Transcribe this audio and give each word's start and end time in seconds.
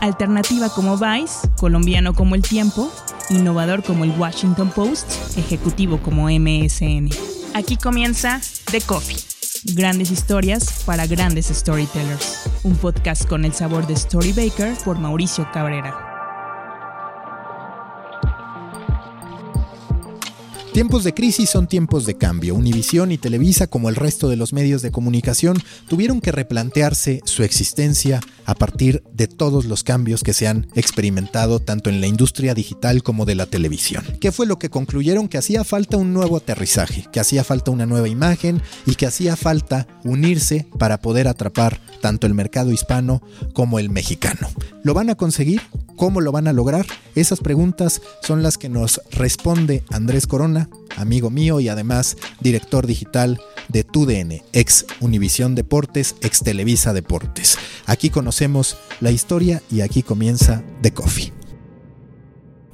Alternativa 0.00 0.68
como 0.68 0.96
Vice, 0.96 1.48
colombiano 1.58 2.14
como 2.14 2.34
El 2.34 2.42
Tiempo, 2.42 2.90
innovador 3.30 3.82
como 3.82 4.04
el 4.04 4.10
Washington 4.10 4.70
Post, 4.70 5.36
ejecutivo 5.36 5.98
como 5.98 6.28
MSN. 6.28 7.10
Aquí 7.54 7.76
comienza 7.76 8.40
The 8.70 8.80
Coffee. 8.80 9.16
Grandes 9.74 10.10
historias 10.10 10.84
para 10.86 11.06
grandes 11.06 11.46
storytellers. 11.46 12.48
Un 12.62 12.76
podcast 12.76 13.26
con 13.26 13.44
el 13.44 13.52
sabor 13.52 13.86
de 13.86 13.94
Story 13.94 14.32
Baker 14.32 14.74
por 14.84 14.98
Mauricio 14.98 15.48
Cabrera. 15.52 16.07
Tiempos 20.78 21.02
de 21.02 21.12
crisis 21.12 21.50
son 21.50 21.66
tiempos 21.66 22.06
de 22.06 22.16
cambio. 22.16 22.54
Univisión 22.54 23.10
y 23.10 23.18
Televisa, 23.18 23.66
como 23.66 23.88
el 23.88 23.96
resto 23.96 24.28
de 24.28 24.36
los 24.36 24.52
medios 24.52 24.80
de 24.80 24.92
comunicación, 24.92 25.60
tuvieron 25.88 26.20
que 26.20 26.30
replantearse 26.30 27.20
su 27.24 27.42
existencia 27.42 28.20
a 28.44 28.54
partir 28.54 29.02
de 29.12 29.26
todos 29.26 29.64
los 29.64 29.82
cambios 29.82 30.22
que 30.22 30.32
se 30.32 30.46
han 30.46 30.68
experimentado 30.76 31.58
tanto 31.58 31.90
en 31.90 32.00
la 32.00 32.06
industria 32.06 32.54
digital 32.54 33.02
como 33.02 33.24
de 33.24 33.34
la 33.34 33.46
televisión. 33.46 34.04
¿Qué 34.20 34.30
fue 34.30 34.46
lo 34.46 34.60
que 34.60 34.70
concluyeron? 34.70 35.26
Que 35.26 35.38
hacía 35.38 35.64
falta 35.64 35.96
un 35.96 36.14
nuevo 36.14 36.36
aterrizaje, 36.36 37.08
que 37.10 37.18
hacía 37.18 37.42
falta 37.42 37.72
una 37.72 37.84
nueva 37.84 38.08
imagen 38.08 38.62
y 38.86 38.94
que 38.94 39.06
hacía 39.06 39.34
falta 39.34 39.88
unirse 40.04 40.68
para 40.78 41.00
poder 41.00 41.26
atrapar 41.26 41.80
tanto 42.00 42.28
el 42.28 42.34
mercado 42.34 42.70
hispano 42.70 43.20
como 43.52 43.80
el 43.80 43.90
mexicano. 43.90 44.48
¿Lo 44.84 44.94
van 44.94 45.10
a 45.10 45.16
conseguir? 45.16 45.60
¿Cómo 45.98 46.20
lo 46.20 46.30
van 46.30 46.46
a 46.46 46.52
lograr? 46.52 46.86
Esas 47.16 47.40
preguntas 47.40 48.00
son 48.22 48.44
las 48.44 48.56
que 48.56 48.68
nos 48.68 49.02
responde 49.10 49.82
Andrés 49.90 50.28
Corona, 50.28 50.70
amigo 50.96 51.28
mío 51.28 51.58
y 51.58 51.68
además 51.68 52.16
director 52.38 52.86
digital 52.86 53.40
de 53.66 53.82
TUDN, 53.82 54.44
ex 54.52 54.86
Univisión 55.00 55.56
Deportes, 55.56 56.14
ex 56.22 56.44
Televisa 56.44 56.92
Deportes. 56.92 57.58
Aquí 57.86 58.10
conocemos 58.10 58.78
la 59.00 59.10
historia 59.10 59.60
y 59.72 59.80
aquí 59.80 60.04
comienza 60.04 60.62
The 60.82 60.94
Coffee. 60.94 61.32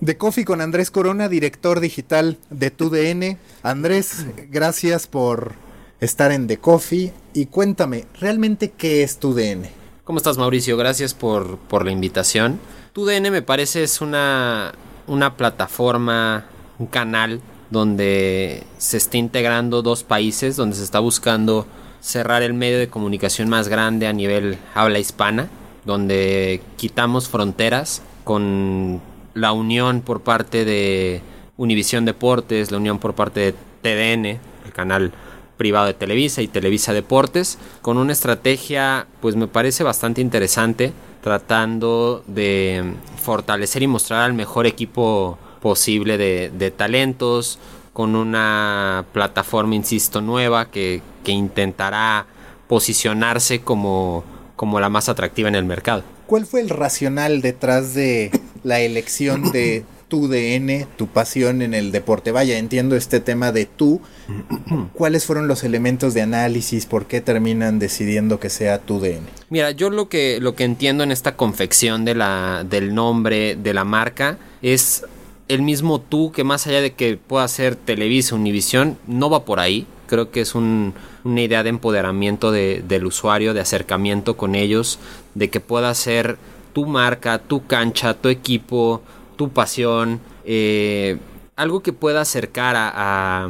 The 0.04 0.18
Coffee 0.18 0.44
con 0.44 0.60
Andrés 0.60 0.90
Corona, 0.90 1.30
director 1.30 1.80
digital 1.80 2.36
de 2.50 2.70
TUDN. 2.70 3.38
Andrés, 3.62 4.26
gracias 4.50 5.06
por 5.06 5.54
estar 5.98 6.30
en 6.30 6.46
The 6.46 6.58
Coffee 6.58 7.14
y 7.32 7.46
cuéntame, 7.46 8.04
¿realmente 8.20 8.70
qué 8.70 9.02
es 9.02 9.16
TUDN? 9.16 9.62
¿Cómo 10.04 10.18
estás 10.18 10.36
Mauricio? 10.36 10.76
Gracias 10.76 11.14
por, 11.14 11.56
por 11.56 11.86
la 11.86 11.90
invitación. 11.90 12.60
TUDN 12.94 13.32
me 13.32 13.42
parece 13.42 13.82
es 13.82 14.00
una, 14.00 14.72
una 15.08 15.36
plataforma, 15.36 16.44
un 16.78 16.86
canal 16.86 17.40
donde 17.68 18.62
se 18.78 18.98
está 18.98 19.16
integrando 19.16 19.82
dos 19.82 20.04
países, 20.04 20.54
donde 20.54 20.76
se 20.76 20.84
está 20.84 21.00
buscando 21.00 21.66
cerrar 22.00 22.44
el 22.44 22.54
medio 22.54 22.78
de 22.78 22.86
comunicación 22.86 23.48
más 23.48 23.66
grande 23.66 24.06
a 24.06 24.12
nivel 24.12 24.58
habla 24.76 25.00
hispana, 25.00 25.48
donde 25.84 26.62
quitamos 26.76 27.28
fronteras 27.28 28.00
con 28.22 29.00
la 29.34 29.50
unión 29.50 30.00
por 30.00 30.20
parte 30.20 30.64
de 30.64 31.20
Univisión 31.56 32.04
Deportes, 32.04 32.70
la 32.70 32.78
unión 32.78 33.00
por 33.00 33.16
parte 33.16 33.40
de 33.40 33.54
TDN, 33.82 34.38
el 34.66 34.72
canal 34.72 35.12
privado 35.56 35.86
de 35.86 35.94
Televisa 35.94 36.42
y 36.42 36.46
Televisa 36.46 36.92
Deportes, 36.92 37.58
con 37.82 37.98
una 37.98 38.12
estrategia 38.12 39.08
pues 39.20 39.34
me 39.34 39.48
parece 39.48 39.82
bastante 39.82 40.20
interesante 40.20 40.92
tratando 41.24 42.22
de 42.26 42.84
fortalecer 43.16 43.82
y 43.82 43.86
mostrar 43.86 44.20
al 44.20 44.34
mejor 44.34 44.66
equipo 44.66 45.38
posible 45.62 46.18
de, 46.18 46.70
talentos, 46.70 47.58
con 47.94 48.14
una 48.14 49.06
plataforma, 49.14 49.74
insisto, 49.74 50.20
nueva 50.20 50.70
que, 50.70 51.00
intentará 51.24 52.26
posicionarse 52.68 53.62
como, 53.62 54.22
como 54.54 54.80
la 54.80 54.90
más 54.90 55.08
atractiva 55.08 55.48
en 55.48 55.54
el 55.54 55.64
mercado. 55.64 56.02
¿Cuál 56.26 56.44
fue 56.44 56.60
el 56.60 56.68
racional 56.68 57.40
detrás 57.40 57.94
de 57.94 58.30
la 58.62 58.80
elección 58.80 59.50
de 59.50 59.86
tu 60.14 60.28
DN, 60.28 60.86
tu 60.96 61.08
pasión 61.08 61.60
en 61.60 61.74
el 61.74 61.90
deporte. 61.90 62.30
Vaya, 62.30 62.56
entiendo 62.56 62.94
este 62.94 63.18
tema 63.18 63.50
de 63.50 63.66
tú. 63.66 64.00
¿Cuáles 64.94 65.26
fueron 65.26 65.48
los 65.48 65.64
elementos 65.64 66.14
de 66.14 66.22
análisis? 66.22 66.86
¿Por 66.86 67.06
qué 67.06 67.20
terminan 67.20 67.80
decidiendo 67.80 68.38
que 68.38 68.48
sea 68.48 68.78
tu 68.78 69.00
DN? 69.00 69.22
Mira, 69.50 69.72
yo 69.72 69.90
lo 69.90 70.08
que, 70.08 70.38
lo 70.40 70.54
que 70.54 70.62
entiendo 70.62 71.02
en 71.02 71.10
esta 71.10 71.34
confección 71.34 72.04
de 72.04 72.14
la, 72.14 72.64
del 72.64 72.94
nombre 72.94 73.56
de 73.56 73.74
la 73.74 73.82
marca 73.82 74.38
es 74.62 75.04
el 75.48 75.62
mismo 75.62 76.00
tú 76.00 76.30
que 76.30 76.44
más 76.44 76.68
allá 76.68 76.80
de 76.80 76.92
que 76.92 77.16
pueda 77.16 77.48
ser 77.48 77.74
Televisa, 77.74 78.36
Univisión, 78.36 78.96
no 79.08 79.30
va 79.30 79.44
por 79.44 79.58
ahí. 79.58 79.84
Creo 80.06 80.30
que 80.30 80.42
es 80.42 80.54
una 80.54 80.92
idea 81.24 81.64
de 81.64 81.70
empoderamiento 81.70 82.52
del 82.52 83.04
usuario, 83.04 83.52
de 83.52 83.62
acercamiento 83.62 84.36
con 84.36 84.54
ellos, 84.54 85.00
de 85.34 85.50
que 85.50 85.58
pueda 85.58 85.92
ser 85.92 86.38
tu 86.72 86.86
marca, 86.86 87.38
tu 87.38 87.66
cancha, 87.66 88.14
tu 88.14 88.28
equipo, 88.28 89.02
tu 89.36 89.50
pasión, 89.50 90.20
eh, 90.44 91.18
algo 91.56 91.80
que 91.80 91.92
pueda 91.92 92.20
acercar 92.20 92.76
a, 92.76 93.48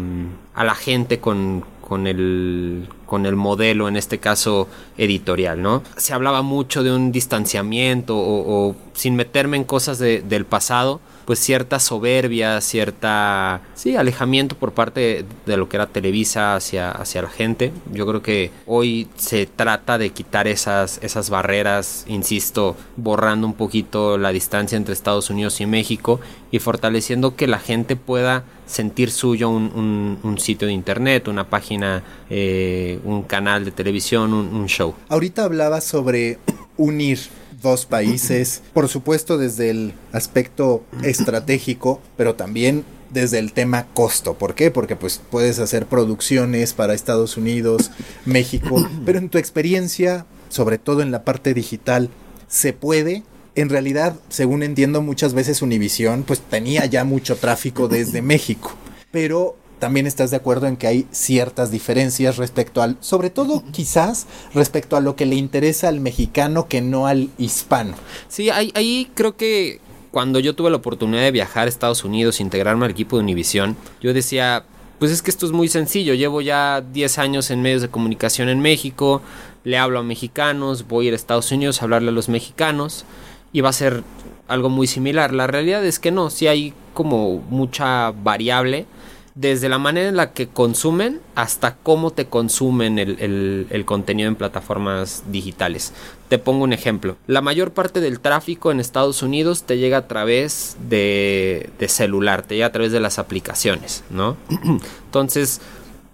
a, 0.55 0.65
la 0.65 0.75
gente 0.75 1.21
con, 1.21 1.65
con, 1.81 2.07
el, 2.07 2.89
con 3.07 3.27
el 3.27 3.37
modelo, 3.37 3.89
en 3.89 3.97
este 3.97 4.19
caso 4.19 4.69
editorial, 4.99 5.63
¿no? 5.63 5.83
Se 5.97 6.13
hablaba 6.13 6.43
mucho 6.43 6.83
de 6.83 6.93
un 6.93 7.13
distanciamiento 7.13 8.15
o, 8.17 8.77
sin 8.93 9.17
meterme 9.17 9.57
en 9.57 9.65
cosas 9.65 9.99
del 9.99 10.45
pasado, 10.45 11.01
pues 11.25 11.39
cierta 11.39 11.81
soberbia, 11.81 12.61
cierta, 12.61 13.63
sí, 13.75 13.97
alejamiento 13.97 14.57
por 14.57 14.73
parte 14.73 15.25
de, 15.47 15.57
lo 15.57 15.69
que 15.69 15.77
era 15.77 15.87
Televisa 15.87 16.57
hacia, 16.57 16.91
hacia 16.91 17.23
la 17.23 17.31
gente. 17.31 17.73
Yo 17.93 18.07
creo 18.07 18.23
que 18.23 18.51
hoy 18.67 19.09
se 19.17 19.47
trata 19.47 19.99
de 19.99 20.11
quitar 20.11 20.47
esas, 20.47 20.99
esas 21.03 21.31
barreras, 21.31 22.05
insisto, 22.09 22.77
borrando 22.97 23.47
un 23.47 23.55
poquito 23.55 24.19
la 24.19 24.31
distancia 24.31 24.77
entre 24.77 24.95
Estados 24.95 25.31
Unidos 25.31 25.61
y 25.61 25.67
México 25.67 26.21
y 26.51 26.59
fortaleciendo 26.59 27.37
que 27.37 27.47
la 27.47 27.59
gente 27.59 27.97
pueda 27.97 28.45
sentir 28.67 29.11
suyo 29.11 29.51
un, 29.51 30.19
un, 30.23 30.39
sitio 30.39 30.67
de 30.67 30.73
internet, 30.73 31.29
una 31.29 31.49
página, 31.49 32.03
eh, 32.31 32.99
un 33.05 33.23
canal 33.23 33.65
de 33.65 33.71
televisión, 33.71 34.33
un, 34.33 34.55
un 34.55 34.67
show. 34.67 34.95
Ahorita 35.09 35.45
hablaba 35.45 35.81
sobre 35.81 36.39
unir 36.77 37.19
dos 37.61 37.87
países, 37.87 38.63
por 38.73 38.89
supuesto 38.89 39.39
desde 39.39 39.71
el 39.71 39.95
aspecto 40.13 40.85
estratégico, 41.03 42.01
pero 42.17 42.35
también 42.35 42.85
desde 43.11 43.39
el 43.39 43.53
tema 43.53 43.87
costo. 43.95 44.35
¿Por 44.35 44.55
qué? 44.55 44.71
Porque 44.71 44.97
pues 44.97 45.21
puedes 45.31 45.59
hacer 45.59 45.87
producciones 45.87 46.73
para 46.73 46.95
Estados 46.95 47.37
Unidos, 47.37 47.91
México, 48.27 48.87
pero 49.07 49.19
en 49.19 49.29
tu 49.29 49.39
experiencia, 49.39 50.27
sobre 50.49 50.79
todo 50.79 51.01
en 51.01 51.11
la 51.11 51.25
parte 51.25 51.55
digital, 51.55 52.11
¿se 52.49 52.73
puede? 52.73 53.23
En 53.55 53.69
realidad, 53.69 54.17
según 54.29 54.65
entiendo, 54.65 55.01
muchas 55.01 55.33
veces 55.33 55.63
Univision 55.63 56.25
pues 56.25 56.41
tenía 56.41 56.87
ya 56.87 57.05
mucho 57.05 57.37
tráfico 57.37 57.87
desde 57.87 58.21
México, 58.21 58.73
pero 59.13 59.57
también 59.85 60.07
estás 60.07 60.31
de 60.31 60.39
acuerdo 60.39 60.67
en 60.67 60.79
que 60.79 60.87
hay 60.87 61.07
ciertas 61.11 61.71
diferencias 61.71 62.39
respecto 62.39 62.81
al, 62.81 62.97
sobre 63.01 63.29
todo 63.29 63.63
quizás 63.71 64.27
respecto 64.55 64.97
a 64.97 65.03
lo 65.03 65.15
que 65.15 65.27
le 65.27 65.35
interesa 65.35 65.89
al 65.89 66.01
mexicano 66.01 66.69
que 66.69 66.81
no 66.81 67.07
al 67.07 67.29
hispano. 67.37 67.95
Sí, 68.29 68.49
ahí, 68.49 68.73
ahí 68.75 69.11
creo 69.13 69.37
que 69.37 69.83
cuando 70.11 70.41
yo 70.41 70.55
tuve 70.55 70.71
la 70.71 70.79
oportunidad 70.79 71.21
de 71.21 71.33
viajar 71.33 71.67
a 71.67 71.69
Estados 71.69 72.03
Unidos, 72.03 72.41
integrarme 72.41 72.87
al 72.87 72.93
equipo 72.93 73.19
de 73.19 73.25
Univision, 73.25 73.77
yo 74.01 74.15
decía, 74.15 74.65
pues 74.99 75.13
es 75.13 75.21
que 75.21 75.31
esto 75.31 75.45
es 75.45 75.53
muy 75.53 75.69
sencillo, 75.69 76.15
llevo 76.15 76.41
ya 76.41 76.81
10 76.81 77.19
años 77.19 77.51
en 77.51 77.61
medios 77.61 77.83
de 77.83 77.89
comunicación 77.91 78.49
en 78.49 78.61
México, 78.61 79.21
le 79.65 79.77
hablo 79.77 79.99
a 79.99 80.03
mexicanos, 80.03 80.89
voy 80.89 81.05
a 81.05 81.09
ir 81.09 81.13
a 81.13 81.17
Estados 81.17 81.53
Unidos 81.53 81.83
a 81.83 81.85
hablarle 81.85 82.09
a 82.09 82.13
los 82.13 82.31
mexicanos 82.31 83.05
y 83.53 83.61
va 83.61 83.69
a 83.69 83.75
ser 83.75 84.03
algo 84.49 84.71
muy 84.71 84.87
similar. 84.87 85.35
La 85.35 85.47
realidad 85.47 85.85
es 85.85 85.99
que 85.99 86.11
no, 86.11 86.31
sí 86.31 86.47
hay 86.47 86.73
como 86.95 87.45
mucha 87.51 88.13
variable 88.13 88.87
desde 89.35 89.69
la 89.69 89.79
manera 89.79 90.09
en 90.09 90.17
la 90.17 90.33
que 90.33 90.49
consumen 90.49 91.21
hasta 91.35 91.77
cómo 91.77 92.13
te 92.13 92.27
consumen 92.27 92.99
el, 92.99 93.83
contenido 93.85 94.29
en 94.29 94.37
plataformas 94.37 95.25
digitales. 95.31 95.93
Te 96.29 96.39
pongo 96.39 96.65
un 96.65 96.73
ejemplo. 96.73 97.17
La 97.27 97.41
mayor 97.41 97.73
parte 97.73 98.01
del 98.01 98.21
tráfico 98.21 98.71
en 98.71 98.79
Estados 98.79 99.23
Unidos 99.23 99.65
te 99.65 99.79
llega 99.79 99.99
a 99.99 100.09
través 100.09 100.77
de, 100.89 101.71
celular, 101.89 102.43
te 102.43 102.55
llega 102.55 102.67
a 102.67 102.73
través 102.73 102.93
de 102.93 103.01
las 103.01 103.19
aplicaciones, 103.19 104.05
¿no? 104.09 104.37
Entonces, 105.07 105.61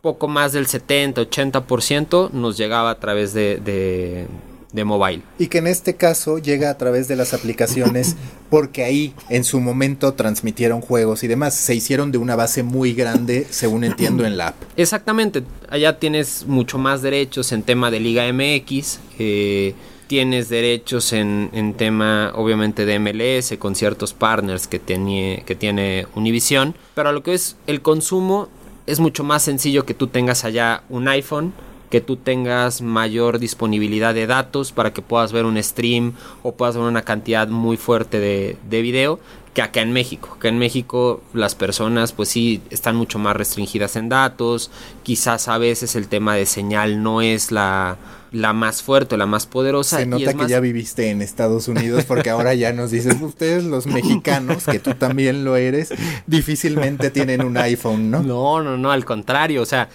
poco 0.01 0.27
más 0.27 0.53
del 0.53 0.67
70-80% 0.67 2.31
nos 2.31 2.57
llegaba 2.57 2.91
a 2.91 2.99
través 2.99 3.35
de 3.35 3.59
de 3.59 4.27
mobile. 4.73 5.23
Y 5.39 5.49
que 5.49 5.59
en 5.59 5.67
este 5.67 5.97
caso 5.97 6.39
llega 6.39 6.71
a 6.71 6.79
través 6.79 7.09
de 7.09 7.17
las 7.17 7.35
aplicaciones 7.35 8.17
porque 8.51 8.85
ahí 8.85 9.15
en 9.29 9.45
su 9.45 9.61
momento 9.61 10.15
transmitieron 10.15 10.81
juegos 10.81 11.23
y 11.23 11.29
demás. 11.29 11.55
Se 11.55 11.75
hicieron 11.75 12.13
de 12.13 12.19
una 12.19 12.37
base 12.37 12.63
muy 12.63 12.95
grande, 12.95 13.47
según 13.51 13.85
entiendo, 13.85 14.25
en 14.25 14.37
la 14.37 14.49
app. 14.49 14.57
Exactamente. 14.77 15.43
Allá 15.69 15.99
tienes 15.99 16.47
mucho 16.47 16.79
más 16.79 17.03
derechos 17.03 17.53
en 17.53 17.63
tema 17.63 17.91
de 17.91 18.01
Liga 18.01 18.31
MX. 18.33 19.01
Eh, 19.19 19.75
tienes 20.07 20.49
derechos 20.49 21.13
en, 21.13 21.51
en, 21.53 21.75
tema, 21.75 22.33
obviamente, 22.35 22.85
de 22.85 22.99
MLS 22.99 23.55
con 23.59 23.77
ciertos 23.77 24.13
partners 24.13 24.67
que 24.67 24.79
tiene, 24.79 25.45
que 25.47 25.55
tiene 25.55 26.07
Univision. 26.17 26.75
Pero 26.95 27.11
a 27.11 27.13
lo 27.13 27.23
que 27.23 27.35
es 27.35 27.57
el 27.69 27.81
consumo, 27.81 28.49
es 28.87 28.99
mucho 28.99 29.23
más 29.23 29.43
sencillo 29.43 29.87
que 29.87 29.95
tú 29.95 30.09
tengas 30.09 30.45
allá 30.45 30.83
un 30.89 31.07
iPhone 31.07 31.53
que 31.91 32.01
tú 32.01 32.17
tengas 32.17 32.81
mayor 32.81 33.39
disponibilidad 33.39 34.15
de 34.15 34.27
datos 34.27 34.73
para 34.73 34.93
que 34.93 35.03
puedas 35.03 35.33
ver 35.33 35.45
un 35.45 35.63
stream 35.63 36.13
o 36.43 36.53
puedas 36.55 36.77
ver 36.77 36.87
una 36.87 37.03
cantidad 37.03 37.49
muy 37.49 37.77
fuerte 37.77 38.21
de, 38.21 38.57
de 38.69 38.83
video 38.83 39.19
que 39.55 39.63
acá 39.63 39.81
en 39.81 39.93
México. 39.93 40.39
Que 40.41 40.49
en 40.49 40.59
México 40.59 41.23
las 41.35 41.55
personas 41.55 42.13
pues 42.13 42.29
sí 42.29 42.63
están 42.71 42.97
mucho 42.97 43.19
más 43.19 43.37
restringidas 43.37 43.97
en 43.97 44.09
datos, 44.09 44.71
quizás 45.03 45.49
a 45.49 45.59
veces 45.59 45.97
el 45.97 46.09
tema 46.09 46.37
de 46.37 46.47
señal 46.47 47.03
no 47.03 47.21
es 47.21 47.51
la, 47.51 47.99
la 48.33 48.53
más 48.53 48.83
fuerte, 48.83 49.17
la 49.17 49.27
más 49.27 49.47
poderosa. 49.47 49.99
Se 49.99 50.07
nota 50.07 50.35
que 50.35 50.47
ya 50.49 50.61
viviste 50.61 51.11
en 51.11 51.23
Estados 51.23 51.69
Unidos 51.69 52.05
porque 52.05 52.31
ahora 52.31 52.55
ya 52.55 52.73
nos 52.73 52.91
dices, 52.91 53.17
ustedes 53.21 53.65
los 53.65 53.87
mexicanos, 53.87 54.65
que 54.65 54.79
tú 54.79 54.95
también 54.95 55.45
lo 55.45 55.57
eres, 55.57 55.93
difícilmente 56.27 57.11
tienen 57.11 57.43
un 57.43 57.57
iPhone, 57.57 58.11
¿no? 58.11 58.23
No, 58.23 58.63
no, 58.63 58.77
no, 58.77 58.91
al 58.93 59.05
contrario, 59.05 59.63
o 59.63 59.67
sea, 59.67 59.89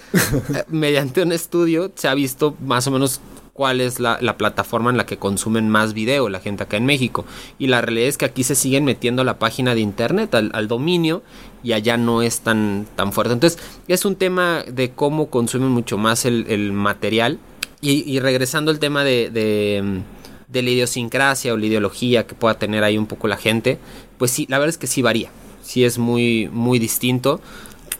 mediante 0.69 1.21
un 1.21 1.31
estudio 1.31 1.91
se 1.95 2.07
ha 2.07 2.13
visto 2.13 2.55
más 2.61 2.87
o 2.87 2.91
menos 2.91 3.21
cuál 3.55 3.79
es 3.79 4.01
la, 4.01 4.19
plataforma 4.37 4.89
en 4.89 4.97
la 4.97 5.05
que 5.05 5.15
consumen 5.15 5.69
más 5.69 5.93
video 5.93 6.27
la 6.27 6.41
gente 6.41 6.63
acá 6.63 6.75
en 6.75 6.85
México. 6.85 7.23
Y 7.57 7.67
la 7.67 7.79
realidad 7.79 8.09
es 8.09 8.17
que 8.17 8.25
aquí 8.25 8.43
se 8.43 8.53
siguen 8.53 8.83
metiendo 8.83 9.21
a 9.21 9.25
la 9.25 9.39
página 9.39 9.73
de 9.73 9.79
internet, 9.79 10.35
al, 10.35 10.67
dominio, 10.67 11.23
y 11.63 11.71
allá 11.71 11.95
no 11.95 12.21
es 12.21 12.41
tan, 12.41 12.85
tan 12.97 13.13
fuerte. 13.13 13.31
Entonces, 13.31 13.57
es 13.87 14.03
un 14.03 14.17
tema 14.17 14.65
de 14.67 14.91
cómo 14.91 15.29
consumen 15.29 15.69
mucho 15.69 15.97
más 15.97 16.25
el, 16.25 16.73
material. 16.73 17.39
Y, 17.81 18.19
regresando 18.19 18.71
al 18.71 18.79
tema 18.79 19.03
de, 19.03 19.29
de, 19.29 20.01
de, 20.47 20.61
la 20.63 20.69
idiosincrasia 20.71 21.53
o 21.53 21.57
la 21.57 21.67
ideología 21.67 22.25
que 22.25 22.33
pueda 22.33 22.57
tener 22.57 22.83
ahí 22.83 22.97
un 22.97 23.05
poco 23.05 23.27
la 23.27 23.37
gente, 23.37 23.77
pues 24.17 24.31
sí, 24.31 24.47
la 24.49 24.57
verdad 24.57 24.69
es 24.69 24.79
que 24.79 24.87
sí 24.87 25.03
varía. 25.03 25.29
Sí 25.61 25.83
es 25.83 25.99
muy, 25.99 26.49
muy 26.51 26.79
distinto. 26.79 27.41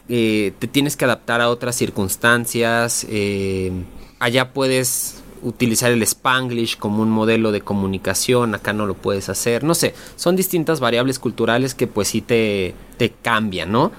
Eh, 0.08 0.52
te 0.58 0.66
tienes 0.66 0.96
que 0.96 1.04
adaptar 1.04 1.40
a 1.40 1.50
otras 1.50 1.76
circunstancias. 1.76 3.06
Eh, 3.08 3.70
allá 4.18 4.52
puedes 4.52 5.22
utilizar 5.42 5.92
el 5.92 6.02
spanglish 6.02 6.76
como 6.76 7.02
un 7.02 7.10
modelo 7.10 7.52
de 7.52 7.60
comunicación, 7.60 8.54
acá 8.54 8.72
no 8.72 8.86
lo 8.86 8.94
puedes 8.94 9.28
hacer, 9.28 9.64
no 9.64 9.74
sé, 9.74 9.94
son 10.16 10.34
distintas 10.34 10.80
variables 10.80 11.18
culturales 11.18 11.74
que 11.74 11.86
pues 11.86 12.08
sí 12.08 12.20
te, 12.20 12.74
te 12.96 13.10
cambian, 13.10 13.70
¿no? 13.70 13.92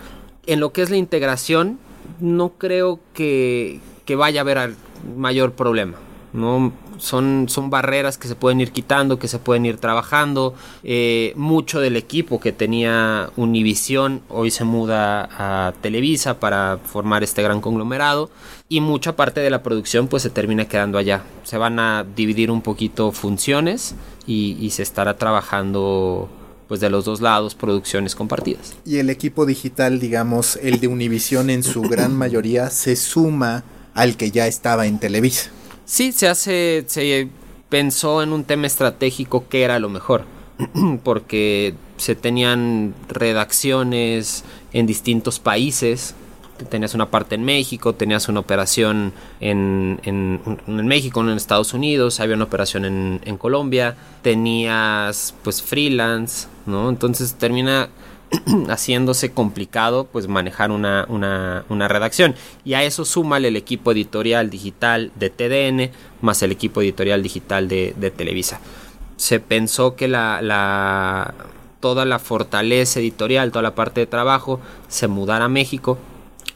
En 0.45 0.59
lo 0.59 0.73
que 0.73 0.81
es 0.81 0.89
la 0.89 0.97
integración, 0.97 1.79
no 2.19 2.53
creo 2.57 2.99
que, 3.13 3.79
que 4.05 4.15
vaya 4.15 4.41
a 4.41 4.43
haber 4.43 4.75
mayor 5.15 5.53
problema, 5.53 5.97
¿no? 6.33 6.71
Son, 6.97 7.45
son 7.47 7.69
barreras 7.69 8.17
que 8.17 8.27
se 8.27 8.35
pueden 8.35 8.59
ir 8.59 8.71
quitando, 8.71 9.19
que 9.19 9.27
se 9.27 9.37
pueden 9.37 9.65
ir 9.65 9.77
trabajando. 9.77 10.55
Eh, 10.83 11.33
mucho 11.35 11.79
del 11.79 11.95
equipo 11.95 12.39
que 12.39 12.51
tenía 12.51 13.29
Univision 13.35 14.21
hoy 14.29 14.49
se 14.49 14.63
muda 14.63 15.29
a 15.31 15.73
Televisa 15.81 16.39
para 16.39 16.79
formar 16.83 17.23
este 17.23 17.43
gran 17.43 17.61
conglomerado 17.61 18.31
y 18.67 18.81
mucha 18.81 19.15
parte 19.15 19.41
de 19.41 19.51
la 19.51 19.61
producción 19.61 20.07
pues 20.07 20.23
se 20.23 20.31
termina 20.31 20.67
quedando 20.67 20.97
allá. 20.97 21.21
Se 21.43 21.57
van 21.57 21.77
a 21.79 22.03
dividir 22.15 22.49
un 22.49 22.61
poquito 22.61 23.11
funciones 23.11 23.93
y, 24.25 24.57
y 24.59 24.71
se 24.71 24.81
estará 24.81 25.17
trabajando 25.17 26.29
pues 26.67 26.79
de 26.79 26.89
los 26.89 27.05
dos 27.05 27.21
lados 27.21 27.55
producciones 27.55 28.15
compartidas. 28.15 28.75
Y 28.85 28.97
el 28.97 29.09
equipo 29.09 29.45
digital, 29.45 29.99
digamos, 29.99 30.57
el 30.61 30.79
de 30.79 30.87
Univision 30.87 31.49
en 31.49 31.63
su 31.63 31.81
gran 31.81 32.15
mayoría 32.15 32.69
se 32.69 32.95
suma 32.95 33.63
al 33.97 34.15
que 34.15 34.29
ya 34.29 34.45
estaba 34.47 34.85
en 34.85 34.99
Televisa. 34.99 35.49
Sí, 35.85 36.11
se 36.11 36.27
hace, 36.27 36.85
se 36.87 37.29
pensó 37.67 38.21
en 38.21 38.31
un 38.31 38.43
tema 38.43 38.67
estratégico 38.67 39.49
que 39.49 39.63
era 39.63 39.79
lo 39.79 39.89
mejor, 39.89 40.23
porque 41.03 41.73
se 41.97 42.15
tenían 42.15 42.93
redacciones 43.09 44.43
en 44.71 44.85
distintos 44.85 45.39
países, 45.39 46.13
tenías 46.69 46.93
una 46.93 47.09
parte 47.09 47.35
en 47.35 47.43
México, 47.43 47.95
tenías 47.95 48.29
una 48.29 48.39
operación 48.39 49.13
en, 49.39 49.99
en, 50.03 50.87
México, 50.87 51.21
en 51.21 51.29
Estados 51.29 51.73
Unidos, 51.73 52.19
había 52.19 52.35
una 52.35 52.45
operación 52.45 52.85
en, 52.85 53.21
en, 53.25 53.37
Colombia, 53.37 53.95
tenías 54.21 55.33
pues 55.43 55.63
freelance, 55.63 56.47
¿no? 56.67 56.89
Entonces 56.89 57.33
termina 57.33 57.89
haciéndose 58.69 59.31
complicado 59.31 60.07
pues 60.11 60.27
manejar 60.27 60.71
una, 60.71 61.05
una, 61.09 61.65
una, 61.69 61.87
redacción. 61.87 62.35
Y 62.65 62.73
a 62.73 62.83
eso 62.83 63.05
súmale 63.05 63.49
el 63.49 63.55
equipo 63.55 63.91
editorial 63.91 64.49
digital 64.49 65.11
de 65.15 65.29
TDN 65.29 65.91
más 66.21 66.41
el 66.41 66.51
equipo 66.51 66.81
editorial 66.81 67.23
digital 67.23 67.67
de, 67.67 67.93
de 67.97 68.11
Televisa. 68.11 68.59
Se 69.15 69.39
pensó 69.39 69.95
que 69.95 70.07
la, 70.07 70.41
la, 70.41 71.33
toda 71.79 72.05
la 72.05 72.19
fortaleza 72.19 72.99
editorial, 72.99 73.51
toda 73.51 73.63
la 73.63 73.75
parte 73.75 74.01
de 74.01 74.07
trabajo 74.07 74.59
se 74.87 75.07
mudara 75.07 75.45
a 75.45 75.49
México. 75.49 75.97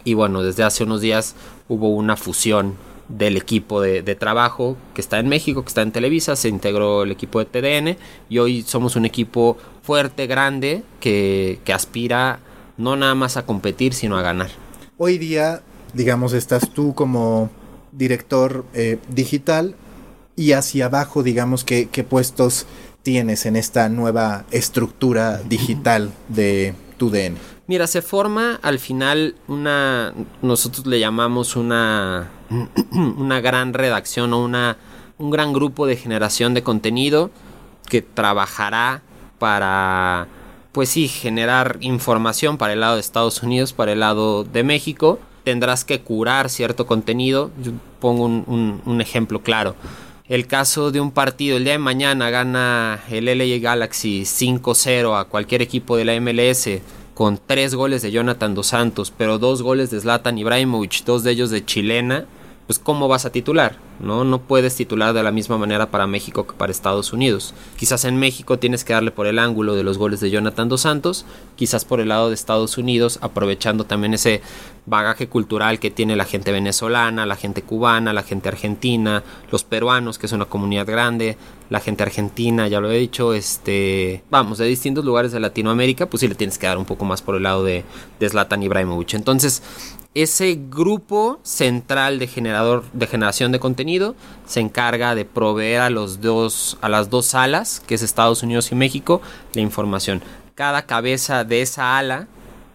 Y 0.04 0.14
bueno, 0.14 0.44
desde 0.44 0.64
hace 0.64 0.84
unos 0.84 1.02
días 1.02 1.36
hubo 1.68 1.90
una 1.90 2.18
fusión 2.18 2.76
del 3.18 3.38
equipo 3.38 3.82
de, 3.82 4.16
trabajo 4.16 4.78
que 4.94 5.02
está 5.02 5.20
en 5.20 5.28
México, 5.28 5.64
que 5.64 5.68
está 5.68 5.82
en 5.82 5.92
Televisa, 5.92 6.36
se 6.36 6.50
integró 6.50 7.04
el 7.04 7.12
equipo 7.12 7.44
de 7.44 7.46
TDN 7.46 7.98
y 8.30 8.38
hoy 8.40 8.62
somos 8.62 8.96
un 8.96 9.06
equipo 9.06 9.58
fuerte, 9.82 10.28
grande, 10.28 10.84
que, 11.00 11.60
aspira 11.74 12.40
no 12.78 12.96
nada 12.96 13.16
más 13.16 13.38
a 13.38 13.46
competir, 13.46 13.94
sino 13.94 14.18
a 14.18 14.22
ganar. 14.22 14.50
Hoy 14.98 15.18
día, 15.18 15.62
digamos, 15.94 16.34
estás 16.34 16.70
tú 16.70 16.94
como 16.94 17.50
director 17.92 18.66
eh, 18.74 18.98
digital 19.10 19.76
y 20.36 20.54
hacia 20.54 20.86
abajo, 20.86 21.24
digamos, 21.24 21.64
¿qué, 21.64 21.90
¿qué 21.92 22.04
puestos 22.04 22.66
tienes 23.04 23.46
en 23.46 23.56
esta 23.56 23.90
nueva 23.90 24.46
estructura 24.52 25.38
digital 25.44 26.12
de 26.30 26.74
tu 26.98 27.10
DN? 27.10 27.38
Mira, 27.68 27.88
se 27.88 28.02
forma 28.02 28.60
al 28.62 28.80
final 28.80 29.36
una, 29.48 30.14
nosotros 30.42 30.86
le 30.88 31.00
llamamos 31.00 31.56
una, 31.56 32.30
una 32.92 33.40
gran 33.40 33.74
redacción 33.74 34.34
o 34.34 34.44
una, 34.44 34.78
un 35.18 35.32
gran 35.32 35.54
grupo 35.54 35.88
de 35.88 35.96
generación 35.96 36.54
de 36.54 36.64
contenido 36.64 37.32
que 37.88 38.02
trabajará 38.02 39.04
para, 39.42 40.28
pues 40.72 40.90
sí, 40.90 41.08
generar 41.08 41.78
información 41.82 42.60
para 42.60 42.74
el 42.74 42.82
lado 42.82 42.94
de 42.94 43.02
Estados 43.02 43.42
Unidos, 43.42 43.74
para 43.74 43.94
el 43.94 44.02
lado 44.02 44.44
de 44.44 44.64
México. 44.64 45.18
Tendrás 45.44 45.84
que 45.84 46.02
curar 46.02 46.52
cierto 46.52 46.86
contenido. 46.86 47.50
Yo 47.64 47.72
pongo 48.00 48.26
un, 48.26 48.82
un 48.86 49.02
ejemplo 49.02 49.42
claro. 49.42 49.76
El 50.30 50.46
caso 50.46 50.92
de 50.92 51.02
un 51.02 51.10
partido, 51.10 51.58
el 51.58 51.64
día 51.64 51.74
de 51.74 51.80
mañana 51.80 52.30
gana 52.30 53.00
el 53.10 53.26
LA 53.26 53.58
Galaxy 53.58 54.22
5-0 54.22 55.20
a 55.20 55.26
cualquier 55.26 55.64
equipo 55.64 55.98
de 55.98 56.06
la 56.06 56.22
MLS 56.22 56.70
con 57.16 57.40
tres 57.44 57.74
goles 57.74 58.04
de 58.04 58.12
Jonathan 58.12 58.54
Dos 58.54 58.68
Santos, 58.68 59.12
pero 59.18 59.40
dos 59.40 59.64
goles 59.64 59.90
de 59.90 60.00
Zlatan 60.00 60.38
Ibrahimovic, 60.38 61.04
dos 61.04 61.24
de 61.24 61.32
ellos 61.32 61.50
de 61.50 61.66
chilena, 61.66 62.26
pues 62.72 62.80
¿cómo 62.80 63.10
vas 63.10 63.26
a 63.26 63.34
titular? 63.34 63.76
¿no? 64.00 64.24
No 64.24 64.44
puedes 64.44 64.78
titular 64.78 65.14
de 65.14 65.22
la 65.24 65.34
misma 65.34 65.58
manera 65.58 65.92
para 65.92 66.08
México 66.08 66.48
que 66.48 66.54
para 66.54 66.72
Estados 66.72 67.12
Unidos. 67.12 67.54
Quizás 67.76 68.06
en 68.06 68.16
México 68.16 68.60
tienes 68.60 68.86
que 68.86 68.94
darle 68.94 69.12
por 69.12 69.28
el 69.28 69.40
ángulo 69.40 69.76
de 69.76 69.84
los 69.84 69.98
goles 69.98 70.22
de 70.22 70.32
Jonathan 70.32 70.70
Dos 70.70 70.80
Santos, 70.80 71.26
quizás 71.58 71.84
por 71.84 72.00
el 72.00 72.08
lado 72.08 72.30
de 72.30 72.36
Estados 72.36 72.78
Unidos, 72.78 73.20
aprovechando 73.22 73.84
también 73.84 74.14
ese 74.14 74.42
bagaje 74.86 75.28
cultural 75.28 75.80
que 75.80 75.92
tiene 75.92 76.16
la 76.16 76.26
gente 76.26 76.52
venezolana, 76.52 77.26
la 77.26 77.36
gente 77.36 77.62
cubana, 77.62 78.14
la 78.14 78.24
gente 78.24 78.50
argentina, 78.50 79.24
los 79.52 79.64
peruanos, 79.64 80.18
que 80.18 80.26
es 80.26 80.32
una 80.32 80.46
comunidad 80.46 80.88
grande, 80.88 81.38
la 81.70 81.80
gente 81.80 82.04
argentina, 82.04 82.68
ya 82.68 82.80
lo 82.80 82.92
he 82.92 82.98
dicho, 82.98 83.34
este, 83.34 84.24
vamos, 84.30 84.58
de 84.58 84.66
distintos 84.66 85.06
lugares 85.06 85.32
de 85.32 85.40
Latinoamérica, 85.40 86.08
pues 86.08 86.22
sí 86.22 86.28
le 86.28 86.36
tienes 86.36 86.58
que 86.58 86.68
dar 86.68 86.78
un 86.78 86.86
poco 86.86 87.06
más 87.06 87.22
por 87.22 87.36
el 87.36 87.44
lado 87.44 87.64
de, 87.64 87.84
de 88.20 88.30
Zlatan 88.30 88.64
Ibrahimovic. 88.64 89.14
Entonces, 89.14 89.62
ese 90.14 90.60
grupo 90.70 91.40
central 91.44 92.20
de 92.20 92.28
generador 92.28 92.84
de 92.92 93.08
generación 93.08 93.54
de 93.54 93.60
contenido 93.60 94.16
se 94.46 94.60
encarga 94.60 95.16
de 95.16 95.24
proveer 95.24 95.82
a 95.82 95.90
los 95.90 96.20
dos 96.20 96.78
a 96.82 96.90
las 96.90 97.10
dos 97.10 97.34
alas 97.34 97.82
que 97.88 97.96
es 97.96 98.02
Estados 98.02 98.44
Unidos 98.44 98.74
y 98.74 98.76
México 98.76 99.22
la 99.54 99.62
información 99.62 100.22
cada 100.54 100.86
cabeza 100.86 101.46
de 101.46 101.62
esa 101.62 101.98
ala 101.98 102.28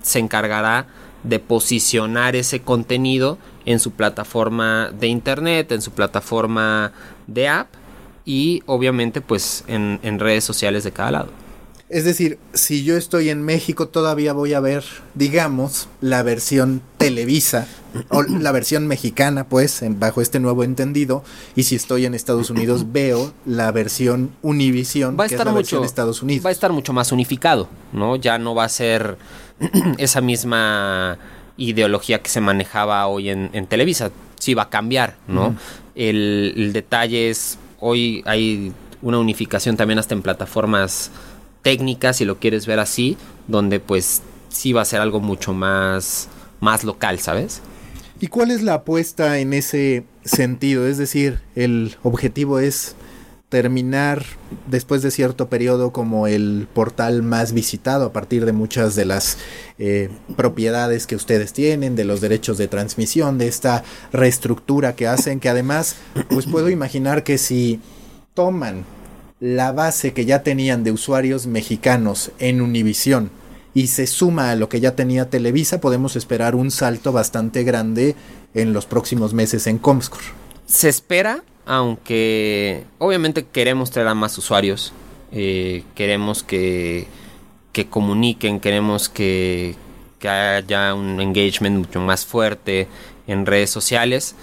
se 0.03 0.19
encargará 0.19 0.87
de 1.29 1.39
posicionar 1.39 2.37
ese 2.37 2.61
contenido 2.61 3.39
en 3.65 3.81
su 3.81 3.93
plataforma 3.93 4.91
de 4.99 5.07
internet 5.09 5.73
en 5.73 5.83
su 5.83 5.91
plataforma 5.91 6.93
de 7.27 7.49
app 7.49 7.69
y 8.25 8.63
obviamente 8.67 9.21
pues 9.21 9.65
en, 9.67 10.01
en 10.03 10.19
redes 10.19 10.45
sociales 10.45 10.85
de 10.85 10.93
cada 10.93 11.11
lado 11.11 11.47
es 11.89 12.05
decir, 12.05 12.39
si 12.53 12.83
yo 12.83 12.97
estoy 12.97 13.31
en 13.31 13.43
México 13.43 13.87
todavía 13.89 14.33
voy 14.33 14.55
a 14.55 14.61
ver, 14.61 14.85
digamos, 15.15 15.89
la 16.01 16.25
versión 16.25 16.83
Televisa 16.99 17.69
o 18.09 18.23
la 18.29 18.51
versión 18.51 18.89
mexicana, 18.89 19.49
pues, 19.49 19.85
bajo 19.91 20.21
este 20.21 20.41
nuevo 20.41 20.65
entendido. 20.65 21.23
Y 21.55 21.63
si 21.63 21.77
estoy 21.77 22.05
en 22.05 22.15
Estados 22.15 22.51
Unidos 22.51 22.87
veo 22.93 23.33
la 23.45 23.71
versión 23.71 24.33
Univision, 24.43 25.17
va 25.19 25.25
a 25.25 25.27
estar 25.29 25.49
mucho, 25.49 25.85
Estados 25.85 26.23
Unidos. 26.23 26.45
Va 26.45 26.49
a 26.49 26.53
estar 26.53 26.73
mucho 26.73 26.93
más 26.93 27.13
unificado, 27.13 27.69
¿no? 27.93 28.17
Ya 28.17 28.37
no 28.39 28.57
va 28.57 28.65
a 28.65 28.69
ser 28.69 29.17
esa 29.99 30.21
misma 30.21 31.19
ideología 31.57 32.21
que 32.21 32.29
se 32.29 32.41
manejaba 32.41 33.07
hoy 33.07 33.31
en, 33.31 33.67
Televisa. 33.67 34.11
Sí 34.39 34.55
va 34.55 34.65
a 34.65 34.71
cambiar, 34.71 35.17
¿no? 35.27 35.57
el, 35.95 36.53
el 36.57 36.73
detalle 36.75 37.31
es 37.31 37.59
hoy 37.81 38.23
hay 38.27 38.73
una 39.03 39.19
unificación 39.19 39.77
también 39.77 39.99
hasta 39.99 40.15
en 40.15 40.23
plataformas 40.23 41.11
técnica, 41.63 42.13
si 42.13 42.25
lo 42.25 42.39
quieres 42.39 42.67
ver 42.67 42.79
así, 42.79 43.17
donde 43.49 43.81
pues 43.81 44.23
sí 44.49 44.73
va 44.73 44.83
a 44.83 44.85
ser 44.85 45.01
algo 45.01 45.21
mucho 45.21 45.53
más, 45.53 46.29
más 46.61 46.85
local, 46.85 47.19
¿sabes? 47.19 47.61
¿Y 48.21 48.29
cuál 48.29 48.51
es 48.51 48.63
la 48.63 48.75
apuesta 48.75 49.39
en 49.39 49.53
ese 49.53 50.05
sentido? 50.25 50.87
Es 50.87 50.97
decir, 50.97 51.41
el 51.55 51.97
objetivo 52.03 52.61
es 52.61 52.97
terminar 53.49 54.25
después 54.67 55.03
de 55.03 55.11
cierto 55.11 55.49
periodo 55.49 55.93
como 55.93 56.27
el 56.27 56.67
portal 56.75 57.23
más 57.23 57.53
visitado 57.53 58.07
a 58.07 58.13
partir 58.13 58.45
de 58.45 58.53
muchas 58.53 58.97
de 58.97 59.05
las 59.05 59.39
eh, 59.79 60.11
propiedades 60.37 61.07
que 61.07 61.15
ustedes 61.15 61.53
tienen, 61.53 61.95
de 61.95 62.05
los 62.05 62.21
derechos 62.21 62.59
de 62.59 62.67
transmisión, 62.69 63.39
de 63.39 63.47
esta 63.47 63.85
reestructura 64.13 64.97
que 64.97 65.07
hacen, 65.07 65.39
que 65.39 65.49
además, 65.49 65.97
pues 66.29 66.47
puedo 66.47 66.71
imaginar 66.71 67.23
que 67.23 67.39
si 67.39 67.81
toman 68.35 68.85
la 69.39 69.71
base 69.73 70.13
que 70.13 70.25
ya 70.25 70.43
tenían 70.43 70.83
de 70.83 70.93
usuarios 70.93 71.47
mexicanos 71.47 72.33
en 72.39 72.61
Univisión 72.61 73.31
y 73.75 73.89
se 73.89 74.07
suma 74.07 74.51
a 74.51 74.57
lo 74.57 74.69
que 74.69 74.81
ya 74.81 74.97
tenía 74.97 75.29
Televisa, 75.29 75.81
podemos 75.81 76.17
esperar 76.17 76.55
un 76.55 76.71
salto 76.71 77.13
bastante 77.13 77.63
grande 77.63 78.17
en 78.55 78.73
los 78.73 78.87
próximos 78.87 79.35
meses 79.35 79.67
en 79.67 79.79
Comscore. 79.79 80.25
Se 80.67 80.89
espera, 80.89 81.45
aunque 81.67 82.85
obviamente 82.99 83.45
queremos 83.45 83.91
traer 83.91 84.09
a 84.09 84.15
más 84.15 84.39
usuarios, 84.39 84.93
eh, 85.33 85.83
queremos 85.95 86.43
que, 86.43 87.07
que, 87.73 87.87
comuniquen, 87.89 88.61
queremos 88.61 89.09
que, 89.09 89.75
que 90.19 90.29
haya 90.29 90.95
un 90.95 91.21
engagement 91.21 91.79
mucho 91.79 92.01
más 92.01 92.25
fuerte 92.25 92.89
en 93.27 93.45
redes 93.45 93.71
sociales. 93.71 94.37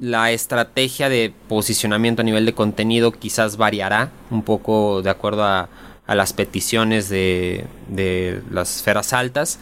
La 0.00 0.32
estrategia 0.32 1.08
de 1.08 1.32
posicionamiento 1.48 2.22
a 2.22 2.24
nivel 2.24 2.44
de 2.44 2.54
contenido 2.54 3.12
quizás 3.12 3.56
variará 3.56 4.10
un 4.30 4.42
poco 4.42 5.02
de 5.02 5.10
acuerdo 5.10 5.44
a, 5.44 5.68
a 6.06 6.14
las 6.14 6.32
peticiones 6.32 7.08
de, 7.08 7.64
de 7.88 8.42
las 8.50 8.76
esferas 8.76 9.12
altas 9.12 9.58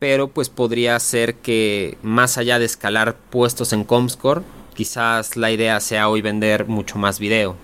pero 0.00 0.28
pues 0.28 0.48
podría 0.48 0.98
ser 0.98 1.36
que 1.36 1.98
más 2.02 2.38
allá 2.38 2.58
de 2.58 2.64
escalar 2.64 3.16
puestos 3.28 3.74
en 3.74 3.84
Comscore, 3.84 4.40
quizás 4.74 5.36
la 5.36 5.50
idea 5.50 5.80
sea 5.80 6.08
hoy 6.08 6.22
vender 6.22 6.66
mucho 6.66 6.98
más 6.98 7.18
video, 7.18 7.56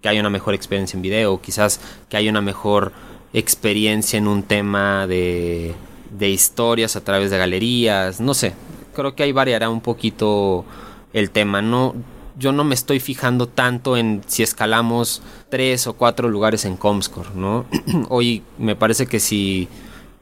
que 0.00 0.08
haya 0.08 0.20
una 0.20 0.30
mejor 0.30 0.54
experiencia 0.54 0.96
en 0.96 1.02
video, 1.02 1.40
quizás 1.40 1.80
que 2.08 2.16
haya 2.16 2.30
una 2.30 2.40
mejor 2.40 2.92
experiencia 3.32 4.18
en 4.18 4.28
un 4.28 4.42
tema 4.42 5.06
de, 5.06 5.74
de 6.10 6.28
historias 6.28 6.96
a 6.96 7.02
través 7.02 7.30
de 7.30 7.38
galerías, 7.38 8.20
no 8.20 8.34
sé, 8.34 8.54
creo 8.94 9.14
que 9.14 9.22
ahí 9.22 9.32
variará 9.32 9.68
un 9.70 9.80
poquito 9.80 10.64
el 11.12 11.30
tema, 11.30 11.62
no 11.62 11.94
yo 12.36 12.52
no 12.52 12.64
me 12.64 12.74
estoy 12.74 13.00
fijando 13.00 13.48
tanto 13.48 13.96
en 13.96 14.22
si 14.26 14.42
escalamos 14.42 15.22
tres 15.50 15.86
o 15.86 15.94
cuatro 15.94 16.28
lugares 16.28 16.64
en 16.64 16.76
Comscore, 16.76 17.30
¿no? 17.34 17.64
Hoy 18.08 18.42
me 18.58 18.76
parece 18.76 19.06
que 19.06 19.20
si 19.20 19.68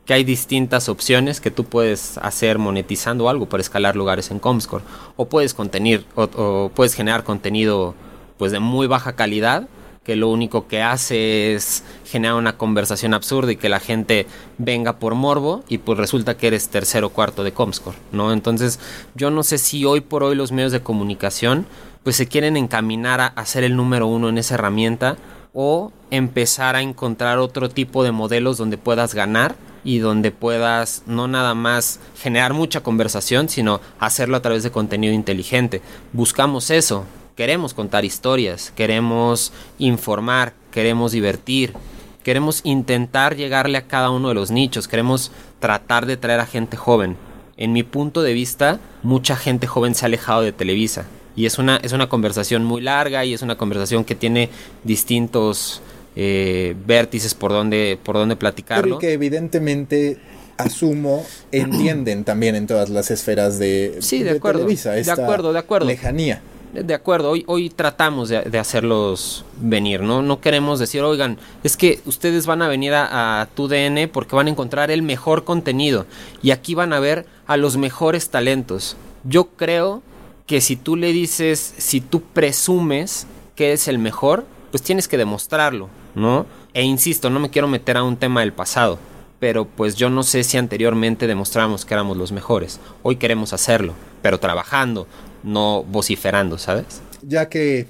que 0.05 0.15
hay 0.15 0.25
distintas 0.25 0.89
opciones 0.89 1.41
que 1.41 1.51
tú 1.51 1.65
puedes 1.65 2.19
hacer 2.19 2.59
monetizando 2.59 3.29
algo 3.29 3.47
para 3.47 3.61
escalar 3.61 3.95
lugares 3.95 4.31
en 4.31 4.39
Comscore 4.39 4.85
o 5.17 5.27
puedes 5.27 5.55
contener 5.55 6.05
o, 6.17 6.71
puedes 6.75 6.95
generar 6.95 7.25
contenido 7.25 7.95
pues 8.39 8.51
de 8.53 8.59
muy 8.59 8.87
baja 8.87 9.15
calidad 9.15 9.69
que 10.03 10.17
lo 10.17 10.29
único 10.29 10.67
que 10.67 10.83
hace 10.83 11.55
es 11.55 11.85
generar 12.05 12.37
una 12.37 12.57
conversación 12.57 13.15
absurda 13.15 13.53
y 13.53 13.57
que 13.57 13.69
la 13.69 13.79
gente 13.79 14.27
venga 14.59 14.99
por 14.99 15.15
morbo 15.15 15.63
y 15.69 15.79
pues 15.79 15.97
resulta 15.97 16.37
que 16.37 16.49
eres 16.49 16.69
tercero 16.69 17.07
o 17.07 17.11
cuarto 17.11 17.45
de 17.45 17.53
Comscore, 17.53 17.97
¿no? 18.11 18.33
Entonces 18.33 18.81
yo 19.15 19.31
no 19.31 19.45
sé 19.45 19.59
si 19.59 19.85
hoy 19.85 20.01
por 20.01 20.25
hoy 20.25 20.35
los 20.35 20.51
medios 20.51 20.73
de 20.73 20.81
comunicación 20.81 21.67
pues 22.03 22.17
se 22.17 22.27
quieren 22.27 22.57
encaminar 22.57 23.21
a, 23.21 23.27
a 23.29 23.47
ser 23.47 23.63
el 23.63 23.77
número 23.77 24.09
uno 24.09 24.29
en 24.29 24.39
esa 24.39 24.55
herramienta 24.55 25.19
o 25.55 25.93
empezar 26.11 26.75
a 26.75 26.83
encontrar 26.83 27.39
otro 27.39 27.69
tipo 27.69 28.03
de 28.03 28.11
modelos 28.11 28.57
donde 28.57 28.79
puedas 28.79 29.15
ganar 29.15 29.55
y 29.85 29.99
donde 29.99 30.31
puedas 30.31 31.03
no 31.07 31.29
nada 31.29 31.55
más 31.55 32.01
generar 32.17 32.55
mucha 32.55 32.83
conversación, 32.83 33.49
sino 33.49 33.81
hacerlo 33.99 34.37
a 34.37 34.43
través 34.43 34.63
de 34.63 34.71
contenido 34.71 35.13
inteligente. 35.13 35.83
Buscamos 36.13 36.71
eso, 36.71 37.05
queremos 37.37 37.75
contar 37.75 38.05
historias, 38.05 38.73
queremos 38.77 39.53
informar, 39.79 40.55
queremos 40.71 41.13
divertir, 41.13 41.75
queremos 42.23 42.61
intentar 42.65 43.37
llegarle 43.37 43.79
a 43.79 43.87
cada 43.87 44.11
uno 44.11 44.29
de 44.29 44.35
los 44.35 44.51
nichos, 44.51 44.89
queremos 44.89 45.33
tratar 45.61 46.07
de 46.07 46.17
traer 46.17 46.41
a 46.41 46.47
gente 46.47 46.77
joven. 46.77 47.17
En 47.57 47.73
mi 47.73 47.83
punto 47.83 48.23
de 48.23 48.33
vista, 48.33 48.81
mucha 49.03 49.37
gente 49.37 49.67
joven 49.67 49.95
se 49.95 50.05
ha 50.05 50.07
alejado 50.07 50.43
de 50.43 50.53
Televisa. 50.53 51.07
Y 51.35 51.47
es 51.47 51.59
una, 51.59 51.77
es 51.79 51.93
una 51.93 52.09
conversación 52.09 52.65
muy 52.65 52.83
larga 52.83 53.25
y 53.25 53.33
es 53.33 53.43
una 53.43 53.57
conversación 53.57 54.05
que 54.05 54.15
tiene 54.15 54.51
distintos 54.85 55.81
eh, 56.17 56.75
vértices 56.87 57.35
por 57.35 57.53
donde, 57.53 57.99
por 58.03 58.17
donde 58.17 58.37
platicarlo. 58.37 58.83
Pero 58.83 58.99
que 58.99 59.13
evidentemente 59.13 60.19
asumo, 60.57 61.25
entienden 61.51 62.25
también 62.25 62.55
en 62.55 62.67
todas 62.67 62.91
las 62.91 63.11
esferas 63.11 63.59
de, 63.59 63.97
sí, 64.01 64.23
de, 64.23 64.31
acuerdo, 64.31 64.61
Televisa. 64.61 64.93
de 64.93 65.11
acuerdo, 65.11 65.53
de 65.53 65.59
acuerdo. 65.59 65.87
Lejanía. 65.87 66.43
De 66.73 66.95
acuerdo, 66.95 67.29
hoy, 67.29 67.45
hoy 67.49 67.69
tratamos 67.69 68.31
de, 68.31 68.41
de, 68.43 68.59
hacerlos 68.59 69.45
venir, 69.61 70.01
¿no? 70.01 70.23
No 70.23 70.41
queremos 70.41 70.79
decir, 70.79 71.03
oigan, 71.03 71.37
es 71.63 71.77
que 71.77 72.01
ustedes 72.07 72.47
van 72.47 72.63
a 72.63 72.69
venir 72.69 72.95
a, 72.95 73.43
a 73.43 73.47
tu 73.47 73.69
DN 73.69 74.09
porque 74.09 74.35
van 74.37 74.47
a 74.47 74.51
encontrar 74.51 74.91
el 74.91 75.03
mejor 75.03 75.45
contenido 75.45 76.07
y 76.43 76.51
aquí 76.51 76.75
van 76.75 76.95
a 76.95 77.01
ver 77.01 77.27
a 77.47 77.59
los 77.59 77.77
mejores 77.77 78.31
talentos. 78.31 78.97
Yo 79.25 79.49
creo 79.49 80.03
que 80.47 80.63
si 80.63 80.77
tú 80.77 80.97
le 80.97 81.13
dices, 81.13 81.75
si 81.77 82.01
tú 82.01 82.23
presumes 82.23 83.27
que 83.55 83.73
es 83.73 83.87
el 83.87 83.99
mejor, 83.99 84.47
pues 84.73 84.83
tienes 84.83 85.07
que 85.07 85.17
demostrarlo. 85.17 85.89
¿no? 86.15 86.47
E 86.75 86.83
insisto, 86.83 87.31
no 87.31 87.41
me 87.41 87.51
quiero 87.51 87.69
meter 87.69 87.97
a 87.97 88.03
un 88.03 88.17
tema 88.17 88.41
del 88.41 88.53
pasado, 88.53 88.99
pero 89.39 89.65
pues 89.65 89.95
yo 89.95 90.11
no 90.11 90.23
sé 90.23 90.45
si 90.45 90.57
anteriormente 90.57 91.27
demostramos 91.27 91.85
que 91.85 91.95
éramos 91.95 92.17
los 92.17 92.33
mejores. 92.33 92.81
Hoy 93.03 93.17
queremos 93.17 93.53
hacerlo, 93.53 93.95
pero 94.23 94.41
trabajando, 94.41 95.07
no 95.43 95.85
vociferando, 95.85 96.59
¿sabes? 96.59 97.01
Ya 97.23 97.49
que 97.49 97.87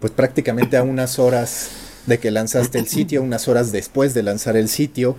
pues 0.00 0.12
prácticamente 0.12 0.76
a 0.76 0.82
unas 0.82 1.18
horas 1.18 1.70
de 2.06 2.18
que 2.18 2.30
lanzaste 2.30 2.78
el 2.78 2.86
sitio, 2.86 3.22
unas 3.22 3.48
horas 3.48 3.72
después 3.72 4.14
de 4.14 4.22
lanzar 4.22 4.56
el 4.56 4.68
sitio, 4.68 5.16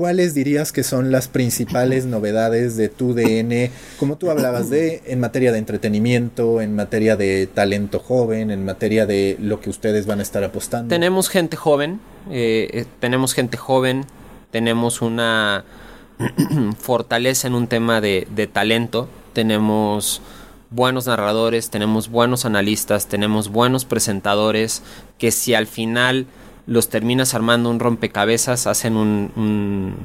¿cuáles 0.00 0.32
dirías 0.32 0.72
que 0.72 0.82
son 0.82 1.12
las 1.12 1.28
principales 1.28 2.06
novedades 2.06 2.74
de 2.78 2.88
tu 2.88 3.12
DN? 3.12 3.70
Como 3.98 4.16
tú 4.16 4.30
hablabas 4.30 4.70
de, 4.70 5.02
en 5.04 5.20
materia 5.20 5.52
de 5.52 5.58
entretenimiento, 5.58 6.62
en 6.62 6.74
materia 6.74 7.16
de 7.16 7.46
talento 7.46 7.98
joven, 7.98 8.50
en 8.50 8.64
materia 8.64 9.04
de 9.04 9.36
lo 9.38 9.60
que 9.60 9.68
ustedes 9.68 10.06
van 10.06 10.20
a 10.20 10.22
estar 10.22 10.42
apostando. 10.42 10.88
Tenemos 10.88 11.28
gente 11.28 11.58
joven, 11.58 12.00
eh, 12.30 12.70
eh 12.72 12.86
tenemos 12.98 13.34
gente 13.34 13.58
joven, 13.58 14.06
tenemos 14.50 15.02
una 15.02 15.66
fortaleza 16.78 17.46
en 17.46 17.54
un 17.54 17.66
tema 17.66 18.00
de, 18.00 18.26
de 18.34 18.46
talento, 18.46 19.06
tenemos 19.34 20.22
buenos 20.70 21.08
narradores, 21.08 21.68
tenemos 21.68 22.08
buenos 22.08 22.46
analistas, 22.46 23.06
tenemos 23.06 23.50
buenos 23.50 23.84
presentadores, 23.84 24.80
que 25.18 25.30
si 25.30 25.52
al 25.52 25.66
final 25.66 26.26
los 26.70 26.88
terminas 26.88 27.34
armando 27.34 27.68
un 27.68 27.80
rompecabezas, 27.80 28.68
hacen 28.68 28.96
un, 28.96 29.96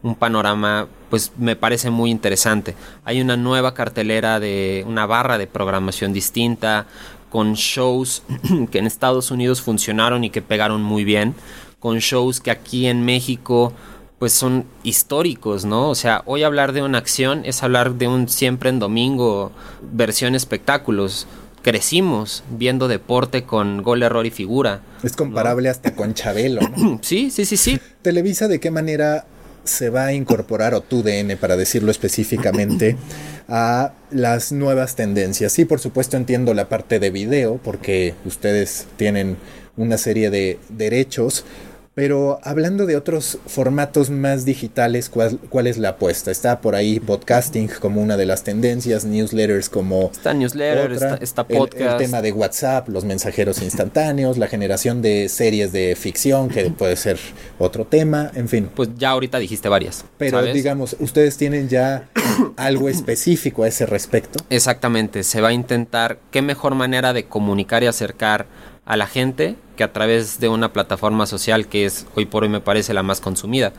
un, 0.00 0.14
panorama, 0.14 0.86
pues 1.10 1.32
me 1.36 1.56
parece 1.56 1.90
muy 1.90 2.12
interesante. 2.12 2.76
Hay 3.04 3.20
una 3.20 3.36
nueva 3.36 3.74
cartelera 3.74 4.38
de 4.38 4.84
una 4.86 5.06
barra 5.06 5.38
de 5.38 5.48
programación 5.48 6.12
distinta, 6.12 6.86
con 7.30 7.54
shows 7.54 8.22
que 8.70 8.78
en 8.78 8.86
Estados 8.86 9.32
Unidos 9.32 9.60
funcionaron 9.60 10.22
y 10.22 10.30
que 10.30 10.40
pegaron 10.40 10.84
muy 10.84 11.02
bien, 11.02 11.34
con 11.80 11.98
shows 11.98 12.38
que 12.38 12.52
aquí 12.52 12.86
en 12.86 13.04
México 13.04 13.72
pues 14.20 14.32
son 14.32 14.66
históricos, 14.84 15.64
¿no? 15.64 15.90
O 15.90 15.96
sea, 15.96 16.22
hoy 16.26 16.44
hablar 16.44 16.72
de 16.72 16.82
una 16.82 16.98
acción 16.98 17.42
es 17.44 17.64
hablar 17.64 17.94
de 17.94 18.06
un 18.06 18.28
siempre 18.28 18.70
en 18.70 18.78
domingo 18.78 19.50
versión 19.82 20.36
espectáculos 20.36 21.26
crecimos 21.64 22.44
viendo 22.50 22.86
deporte 22.86 23.44
con 23.44 23.82
gol, 23.82 24.02
error 24.04 24.26
y 24.26 24.30
figura. 24.30 24.82
Es 25.02 25.16
comparable 25.16 25.70
hasta 25.70 25.96
con 25.96 26.14
Chabelo, 26.14 26.60
¿no? 26.60 26.98
sí, 27.02 27.30
sí, 27.30 27.44
sí, 27.44 27.56
sí. 27.56 27.80
Televisa, 28.02 28.46
¿de 28.46 28.60
qué 28.60 28.70
manera 28.70 29.26
se 29.64 29.88
va 29.88 30.04
a 30.04 30.12
incorporar, 30.12 30.74
o 30.74 30.82
tu 30.82 31.02
DN 31.02 31.36
para 31.38 31.56
decirlo 31.56 31.90
específicamente, 31.90 32.96
a 33.48 33.94
las 34.10 34.52
nuevas 34.52 34.94
tendencias? 34.94 35.52
Sí, 35.52 35.64
por 35.64 35.80
supuesto 35.80 36.18
entiendo 36.18 36.52
la 36.52 36.68
parte 36.68 37.00
de 37.00 37.10
video, 37.10 37.58
porque 37.64 38.14
ustedes 38.26 38.86
tienen 38.96 39.38
una 39.76 39.96
serie 39.96 40.30
de 40.30 40.58
derechos, 40.68 41.46
pero 41.94 42.40
hablando 42.42 42.86
de 42.86 42.96
otros 42.96 43.38
formatos 43.46 44.10
más 44.10 44.44
digitales, 44.44 45.08
¿cuál, 45.08 45.38
¿cuál, 45.48 45.68
es 45.68 45.78
la 45.78 45.90
apuesta? 45.90 46.32
Está 46.32 46.60
por 46.60 46.74
ahí 46.74 46.98
podcasting 46.98 47.68
como 47.80 48.02
una 48.02 48.16
de 48.16 48.26
las 48.26 48.42
tendencias, 48.42 49.04
newsletters 49.04 49.68
como... 49.68 50.10
Está 50.10 50.34
newsletter, 50.34 50.92
está, 51.20 51.46
podcast. 51.46 52.00
El, 52.00 52.06
tema 52.06 52.20
de 52.20 52.32
WhatsApp, 52.32 52.88
los 52.88 53.04
mensajeros 53.04 53.62
instantáneos, 53.62 54.38
la 54.38 54.48
generación 54.48 55.02
de 55.02 55.28
series 55.28 55.72
de 55.72 55.94
ficción, 55.94 56.48
que 56.48 56.68
puede 56.70 56.96
ser 56.96 57.18
otro 57.60 57.84
tema, 57.84 58.32
en 58.34 58.48
fin. 58.48 58.68
Pues 58.74 58.88
ya 58.96 59.10
ahorita 59.10 59.38
dijiste 59.38 59.68
varias. 59.68 60.04
Pero 60.18 60.42
digamos, 60.42 60.96
ustedes 60.98 61.36
tienen 61.36 61.68
ya 61.68 62.08
algo 62.56 62.88
específico 62.88 63.62
a 63.62 63.68
ese 63.68 63.86
respecto. 63.86 64.40
Exactamente, 64.50 65.22
se 65.22 65.40
va 65.40 65.48
a 65.48 65.52
intentar 65.52 66.18
qué 66.32 66.42
mejor 66.42 66.74
manera 66.74 67.12
de 67.12 67.26
comunicar 67.26 67.84
y 67.84 67.86
acercar 67.86 68.46
a 68.86 68.96
la 68.96 69.06
gente 69.06 69.56
que 69.76 69.84
a 69.84 69.92
través 69.92 70.40
de 70.40 70.48
una 70.48 70.72
plataforma 70.72 71.26
social 71.26 71.66
que 71.66 71.84
es 71.86 72.06
hoy 72.14 72.26
por 72.26 72.42
hoy 72.42 72.48
me 72.48 72.60
parece 72.60 72.94
la 72.94 73.02
más 73.02 73.20
consumida, 73.20 73.72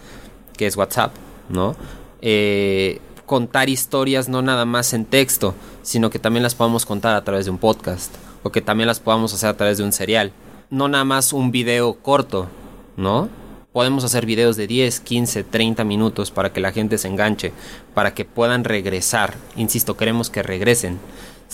que 0.58 0.68
es 0.68 0.78
WhatsApp, 0.78 1.14
¿no? 1.50 1.76
Eh, 2.22 3.00
contar 3.26 3.70
historias 3.70 4.30
no 4.30 4.42
nada 4.42 4.66
más 4.66 4.94
en 4.94 5.06
texto, 5.06 5.56
sino 5.84 6.10
que 6.10 6.20
también 6.20 6.44
las 6.44 6.56
podamos 6.56 6.86
contar 6.86 7.16
a 7.16 7.24
través 7.24 7.46
de 7.46 7.52
un 7.52 7.58
podcast 7.58 8.14
o 8.44 8.52
que 8.52 8.62
también 8.62 8.88
las 8.88 9.00
podamos 9.00 9.34
hacer 9.34 9.50
a 9.50 9.58
través 9.58 9.78
de 9.78 9.84
un 9.84 9.92
serial. 9.92 10.32
No 10.70 10.88
nada 10.88 11.04
más 11.04 11.34
un 11.34 11.52
video 11.52 11.96
corto, 11.96 12.48
¿no? 12.98 13.30
Podemos 13.74 14.04
hacer 14.04 14.26
videos 14.26 14.56
de 14.56 14.68
10, 14.68 15.02
15, 15.02 15.44
30 15.44 15.84
minutos 15.84 16.32
para 16.32 16.54
que 16.54 16.62
la 16.62 16.72
gente 16.72 16.98
se 16.98 17.08
enganche, 17.08 17.52
para 17.94 18.14
que 18.14 18.24
puedan 18.24 18.64
regresar. 18.64 19.34
Insisto, 19.58 19.98
queremos 19.98 20.30
que 20.30 20.44
regresen. 20.44 21.00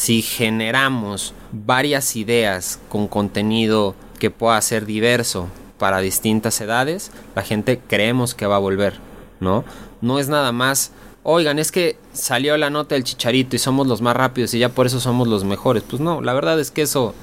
Si 0.02 0.24
generamos 0.24 1.36
varias 1.52 2.16
ideas 2.16 2.80
con 2.90 3.08
contenido 3.08 3.94
que 4.18 4.32
pueda 4.32 4.60
ser 4.64 4.88
diverso 4.88 5.48
para 5.78 6.00
distintas 6.00 6.60
edades, 6.60 7.12
la 7.36 7.44
gente 7.44 7.80
creemos 7.88 8.34
que 8.34 8.48
va 8.48 8.56
a 8.56 8.60
volver, 8.60 8.96
¿no? 9.40 9.64
No 10.02 10.18
es 10.18 10.28
nada 10.28 10.52
más 10.52 10.92
oigan, 11.22 11.60
es 11.60 11.72
que 11.72 11.98
salió 12.14 12.58
la 12.58 12.72
nota 12.72 12.96
del 12.96 13.04
chicharito 13.04 13.56
y 13.56 13.60
somos 13.60 13.86
los 13.86 14.02
más 14.02 14.16
rápidos 14.16 14.56
y 14.56 14.58
ya 14.58 14.70
por 14.70 14.88
eso 14.88 15.00
somos 15.00 15.28
los 15.28 15.44
mejores. 15.44 15.84
Pues 15.88 16.02
no, 16.02 16.20
la 16.20 16.34
verdad 16.34 16.60
es 16.60 16.72
que 16.72 16.82
eso 16.82 17.14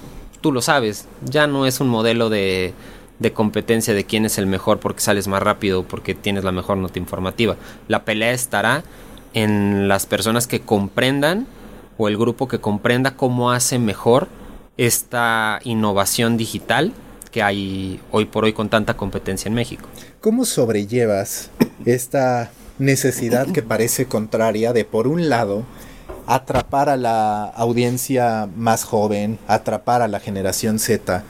tú 0.41 0.53
lo 0.53 0.63
sabes, 0.63 1.09
ya 1.25 1.49
no 1.49 1.67
es 1.67 1.81
un 1.81 1.89
modelo 1.89 2.31
de, 2.31 2.75
de 3.19 3.33
competencia 3.33 3.93
de 3.93 4.05
quién 4.05 4.25
es 4.25 4.39
el 4.39 4.47
mejor 4.47 4.79
porque 4.79 5.01
sales 5.01 5.27
más 5.27 5.43
rápido, 5.43 5.83
porque 5.83 6.15
tienes 6.15 6.45
la 6.45 6.53
mejor 6.53 6.77
nota 6.77 7.01
informativa. 7.01 7.57
La 7.89 8.05
pelea 8.05 8.31
estará 8.31 8.85
en 9.35 9.89
las 9.89 10.07
personas 10.07 10.47
que 10.47 10.61
comprendan 10.61 11.49
o 11.99 12.09
el 12.09 12.17
grupo 12.17 12.49
que 12.49 12.61
comprenda 12.61 13.17
cómo 13.17 13.50
hace 13.50 13.78
mejor 13.78 14.28
esta 14.76 15.59
innovación 15.64 16.37
digital 16.37 16.93
que 17.31 17.43
hay 17.43 18.00
hoy 18.11 18.25
por 18.25 18.45
hoy 18.45 18.55
con 18.55 18.71
tanta 18.71 18.97
competencia 18.97 19.49
en 19.49 19.55
México. 19.55 19.88
¿Cómo 20.21 20.45
sobrellevas 20.47 21.50
esta 21.85 22.50
necesidad 22.78 23.49
que 23.52 23.62
parece 23.62 24.07
contraria 24.07 24.73
de, 24.73 24.85
por 24.85 25.09
un 25.09 25.28
lado, 25.28 25.64
atrapar 26.26 26.88
a 26.88 26.97
la 26.97 27.45
audiencia 27.45 28.49
más 28.57 28.85
joven, 28.85 29.38
atrapar 29.47 30.00
a 30.00 30.09
la 30.09 30.21
generación 30.21 30.78
Z, 30.78 31.25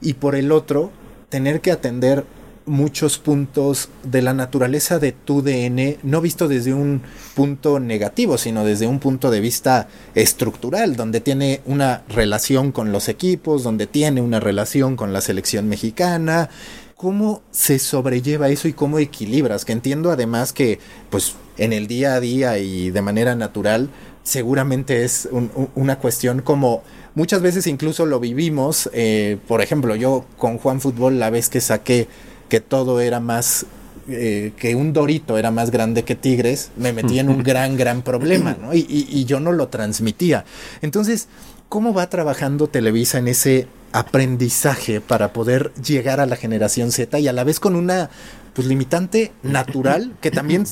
y 0.00 0.14
por 0.14 0.34
el 0.34 0.50
otro, 0.50 0.90
tener 1.28 1.60
que 1.60 1.72
atender 1.72 2.24
muchos 2.66 3.18
puntos 3.18 3.88
de 4.02 4.22
la 4.22 4.32
naturaleza 4.32 4.98
de 4.98 5.12
tu 5.12 5.42
DN, 5.42 5.98
no 6.02 6.20
visto 6.20 6.48
desde 6.48 6.74
un 6.74 7.02
punto 7.34 7.80
negativo, 7.80 8.38
sino 8.38 8.64
desde 8.64 8.86
un 8.86 9.00
punto 9.00 9.30
de 9.30 9.40
vista 9.40 9.88
estructural, 10.14 10.96
donde 10.96 11.20
tiene 11.20 11.60
una 11.66 12.02
relación 12.08 12.72
con 12.72 12.92
los 12.92 13.08
equipos, 13.08 13.62
donde 13.62 13.86
tiene 13.86 14.20
una 14.20 14.40
relación 14.40 14.96
con 14.96 15.12
la 15.12 15.20
selección 15.20 15.68
mexicana, 15.68 16.48
¿Cómo 16.96 17.42
se 17.50 17.80
sobrelleva 17.80 18.48
eso 18.48 18.68
y 18.68 18.72
cómo 18.72 18.98
equilibras? 18.98 19.64
Que 19.64 19.72
entiendo 19.72 20.12
además 20.12 20.52
que, 20.52 20.78
pues, 21.10 21.34
en 21.58 21.72
el 21.72 21.88
día 21.88 22.14
a 22.14 22.20
día 22.20 22.58
y 22.58 22.90
de 22.90 23.02
manera 23.02 23.34
natural, 23.34 23.90
seguramente 24.22 25.04
es 25.04 25.28
una 25.74 25.98
cuestión 25.98 26.40
como 26.40 26.82
muchas 27.14 27.42
veces 27.42 27.66
incluso 27.66 28.06
lo 28.06 28.20
vivimos. 28.20 28.88
Eh, 28.92 29.38
por 29.48 29.60
ejemplo, 29.60 29.96
yo 29.96 30.24
con 30.38 30.56
Juan 30.58 30.80
Fútbol, 30.80 31.18
la 31.18 31.30
vez 31.30 31.48
que 31.48 31.60
saqué 31.60 32.08
que 32.54 32.60
todo 32.60 33.00
era 33.00 33.18
más 33.18 33.66
eh, 34.08 34.52
que 34.56 34.76
un 34.76 34.92
dorito 34.92 35.38
era 35.38 35.50
más 35.50 35.72
grande 35.72 36.04
que 36.04 36.14
Tigres, 36.14 36.70
me 36.76 36.92
metí 36.92 37.18
en 37.18 37.28
un 37.28 37.42
gran, 37.42 37.76
gran 37.76 38.02
problema, 38.02 38.56
¿no? 38.60 38.72
Y, 38.72 38.86
y, 38.88 39.24
yo 39.24 39.40
no 39.40 39.50
lo 39.50 39.66
transmitía. 39.66 40.44
Entonces, 40.80 41.26
¿cómo 41.68 41.92
va 41.92 42.08
trabajando 42.08 42.68
Televisa 42.68 43.18
en 43.18 43.26
ese 43.26 43.66
aprendizaje 43.90 45.00
para 45.00 45.32
poder 45.32 45.72
llegar 45.82 46.20
a 46.20 46.26
la 46.26 46.36
generación 46.36 46.92
Z 46.92 47.18
y 47.18 47.26
a 47.26 47.32
la 47.32 47.42
vez 47.42 47.58
con 47.58 47.74
una 47.74 48.08
pues 48.54 48.66
limitante 48.66 49.32
natural 49.42 50.14
que 50.20 50.30
también 50.30 50.64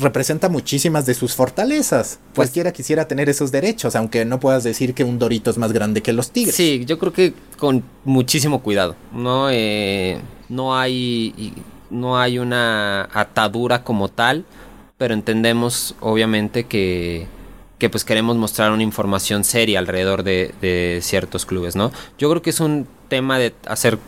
representa 0.00 0.48
muchísimas 0.48 1.06
de 1.06 1.14
sus 1.14 1.34
fortalezas. 1.34 2.18
Pues 2.34 2.48
Cualquiera 2.48 2.72
quisiera 2.72 3.06
tener 3.06 3.28
esos 3.28 3.52
derechos, 3.52 3.94
aunque 3.94 4.24
no 4.24 4.40
puedas 4.40 4.64
decir 4.64 4.94
que 4.94 5.04
un 5.04 5.18
Dorito 5.18 5.50
es 5.50 5.58
más 5.58 5.72
grande 5.72 6.02
que 6.02 6.12
los 6.12 6.30
tigres. 6.30 6.54
Sí, 6.54 6.84
yo 6.86 6.98
creo 6.98 7.12
que 7.12 7.34
con 7.58 7.84
muchísimo 8.04 8.62
cuidado. 8.62 8.96
No, 9.12 9.48
eh, 9.50 10.18
no 10.48 10.76
hay 10.76 11.54
no 11.88 12.18
hay 12.18 12.38
una 12.38 13.08
atadura 13.12 13.84
como 13.84 14.08
tal, 14.08 14.44
pero 14.98 15.14
entendemos 15.14 15.94
obviamente 16.00 16.64
que 16.64 17.28
que 17.78 17.90
pues 17.90 18.04
queremos 18.04 18.36
mostrar 18.36 18.72
una 18.72 18.82
información 18.82 19.44
seria 19.44 19.78
alrededor 19.78 20.22
de, 20.22 20.98
ciertos 21.02 21.44
clubes, 21.44 21.76
¿no? 21.76 21.92
Yo 22.18 22.30
creo 22.30 22.42
que 22.42 22.50
es 22.50 22.60
un 22.60 22.86
tema 23.08 23.38
de 23.38 23.54
hacer 23.66 23.98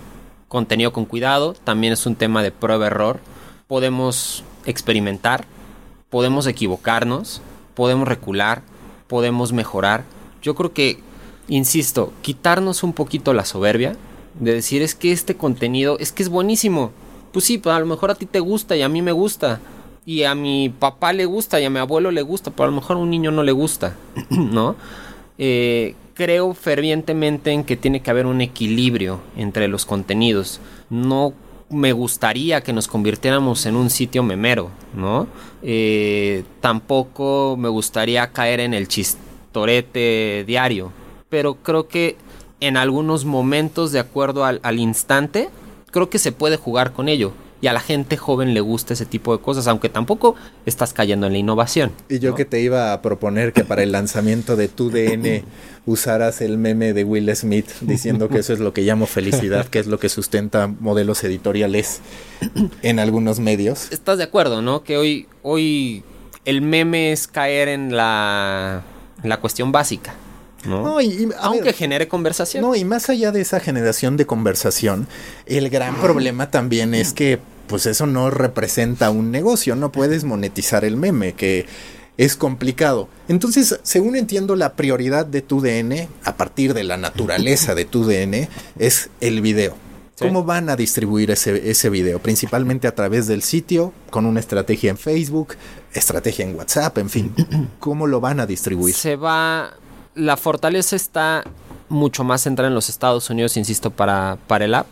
contenido 0.49 0.93
con 0.93 1.05
cuidado, 1.05 1.55
también 1.65 1.93
es 1.93 2.07
un 2.07 2.17
tema 2.17 2.43
de 2.43 2.51
prueba-error, 2.51 3.21
podemos 3.67 4.45
experimentar, 4.65 5.45
podemos 6.11 6.47
equivocarnos, 6.47 7.43
podemos 7.75 8.09
recular, 8.09 8.63
podemos 9.07 9.53
mejorar. 9.53 10.05
Yo 10.43 10.55
creo 10.55 10.73
que, 10.73 10.99
insisto, 11.49 12.13
quitarnos 12.23 12.83
un 12.83 12.93
poquito 12.93 13.35
la 13.35 13.45
soberbia 13.45 13.97
de 14.39 14.55
decir 14.55 14.83
es 14.83 14.95
que 14.95 15.13
este 15.13 15.37
contenido 15.37 15.99
es 15.99 16.13
que 16.13 16.23
es 16.23 16.29
buenísimo. 16.29 16.93
Pues 17.33 17.45
sí, 17.45 17.59
pues 17.59 17.75
a 17.75 17.81
lo 17.81 17.87
mejor 17.87 18.11
a 18.11 18.15
ti 18.15 18.27
te 18.27 18.41
gusta 18.41 18.77
y 18.77 18.83
a 18.83 18.89
mí 18.89 19.03
me 19.03 19.13
gusta 19.13 19.61
y 20.07 20.23
a 20.23 20.35
mi 20.35 20.71
papá 20.71 21.13
le 21.13 21.27
gusta 21.27 21.61
y 21.61 21.67
a 21.67 21.71
mi 21.71 21.79
abuelo 21.79 22.11
le 22.11 22.23
gusta, 22.23 22.51
pero 22.51 22.65
a 22.65 22.67
lo 22.69 22.77
mejor 22.77 22.97
a 22.97 23.01
un 23.01 23.11
niño 23.11 23.31
no 23.31 23.43
le 23.43 23.53
gusta, 23.53 23.95
¿no? 24.31 24.77
Eh, 25.37 25.95
creo 26.19 26.53
fervientemente 26.53 27.53
en 27.53 27.63
que 27.63 27.77
tiene 27.77 28.01
que 28.01 28.11
haber 28.11 28.27
un 28.27 28.41
equilibrio 28.41 29.21
entre 29.37 29.69
los 29.69 29.87
contenidos. 29.87 30.61
No 30.91 31.33
me 31.71 31.93
gustaría 31.93 32.61
que 32.61 32.73
nos 32.73 32.89
convirtiéramos 32.89 33.65
en 33.67 33.77
un 33.77 33.89
sitio 33.89 34.25
memero, 34.25 34.71
¿no? 34.97 35.29
Eh, 35.63 36.43
tampoco 36.61 37.57
me 37.57 37.69
gustaría 37.69 38.33
caer 38.33 38.59
en 38.59 38.75
el 38.75 38.89
chistorete 38.89 40.43
diario, 40.45 40.91
pero 41.29 41.55
creo 41.55 41.87
que 41.87 42.17
en 42.59 42.77
algunos 42.77 43.25
momentos, 43.25 43.93
de 43.93 44.01
acuerdo 44.01 44.45
al, 44.45 44.59
al 44.65 44.81
instante, 44.81 45.51
creo 45.93 46.11
que 46.11 46.19
se 46.19 46.33
puede 46.33 46.57
jugar 46.57 46.93
con 46.95 47.09
ello 47.09 47.33
y 47.61 47.67
a 47.67 47.73
la 47.73 47.81
gente 47.81 48.17
joven 48.17 48.55
le 48.55 48.61
gusta 48.61 48.95
ese 48.95 49.07
tipo 49.07 49.37
de 49.37 49.43
cosas, 49.43 49.67
aunque 49.67 49.89
tampoco 49.89 50.37
estás 50.67 50.93
cayendo 50.93 51.27
en 51.27 51.33
la 51.33 51.39
innovación. 51.39 51.93
Y 52.09 52.19
yo 52.19 52.35
que 52.35 52.45
te 52.45 52.61
iba 52.61 52.93
a 52.93 53.03
proponer 53.03 53.53
que 53.53 53.65
para 53.65 53.83
el 53.83 53.93
lanzamiento 53.93 54.57
de 54.57 54.69
tu 54.69 54.91
DN 54.91 55.43
usaras 55.87 56.41
el 56.41 56.59
meme 56.59 56.93
de 56.93 57.05
Will 57.05 57.35
Smith 57.35 57.69
diciendo 57.81 58.29
que 58.29 58.39
eso 58.39 58.53
es 58.53 58.61
lo 58.61 58.73
que 58.73 58.83
llamo 58.83 59.07
felicidad, 59.07 59.67
que 59.67 59.79
es 59.79 59.87
lo 59.87 59.99
que 59.99 60.09
sustenta 60.09 60.67
modelos 60.67 61.25
editoriales 61.25 62.01
en 62.83 62.99
algunos 62.99 63.41
medios. 63.41 63.89
¿Estás 63.91 64.19
de 64.19 64.25
acuerdo, 64.25 64.63
no? 64.63 64.85
Que 64.85 64.97
hoy, 64.97 65.27
hoy 65.43 66.05
el 66.45 66.63
meme 66.63 67.13
es 67.13 67.27
caer 67.27 67.69
en 67.69 67.97
la, 67.97 68.83
la 69.23 69.41
cuestión 69.41 69.73
básica. 69.73 70.15
¿No? 70.65 70.99
Aunque 71.41 71.73
genere 71.73 72.09
conversación. 72.09 72.63
No, 72.63 72.75
y 72.75 72.85
más 72.85 73.09
allá 73.09 73.33
de 73.33 73.41
esa 73.41 73.61
generación 73.61 74.17
de 74.17 74.27
conversación, 74.27 75.07
el 75.47 75.71
gran 75.71 75.97
problema 75.97 76.51
también 76.51 76.95
es 76.95 77.13
que 77.13 77.39
pues 77.67 77.87
eso 77.87 78.07
no 78.07 78.31
representa 78.31 79.11
un 79.11 79.31
negocio, 79.31 79.77
no 79.77 79.93
puedes 79.93 80.25
monetizar 80.25 80.85
el 80.85 80.97
meme, 80.97 81.35
que 81.35 81.67
es 82.17 82.35
complicado. 82.35 83.09
Entonces, 83.29 83.79
según 83.83 84.17
entiendo, 84.17 84.57
la 84.57 84.75
prioridad 84.75 85.27
de 85.27 85.43
tu 85.43 85.61
DN, 85.61 86.09
a 86.25 86.37
partir 86.37 86.75
de 86.75 86.83
la 86.83 86.97
naturaleza 86.97 87.75
de 87.75 87.85
tu 87.85 88.05
DN, 88.05 88.49
es 88.79 89.11
el 89.21 89.41
video. 89.41 89.77
¿Cómo 90.19 90.43
van 90.43 90.69
a 90.69 90.75
distribuir 90.75 91.31
ese, 91.31 91.71
ese 91.71 91.91
video? 91.91 92.19
Principalmente 92.19 92.89
a 92.89 92.95
través 92.95 93.29
del 93.29 93.43
sitio, 93.43 93.93
con 94.11 94.27
una 94.27 94.41
estrategia 94.41 94.91
en 94.91 94.99
Facebook, 94.99 95.55
estrategia 95.95 96.45
en 96.45 96.57
WhatsApp, 96.57 96.99
en 96.99 97.09
fin. 97.09 97.35
¿Cómo 97.79 98.09
lo 98.09 98.21
van 98.21 98.41
a 98.41 98.47
distribuir? 98.47 98.97
Se 98.97 99.15
va 99.15 99.75
la 100.19 100.37
fortaleza 100.37 100.97
está 100.97 101.45
mucho 101.89 102.25
más 102.25 102.43
centrada 102.43 102.69
en 102.69 102.75
los 102.75 102.89
Estados 102.89 103.31
Unidos, 103.31 103.57
insisto, 103.57 103.91
para, 103.91 104.39
para 104.47 104.65
el 104.65 104.75
app. 104.75 104.87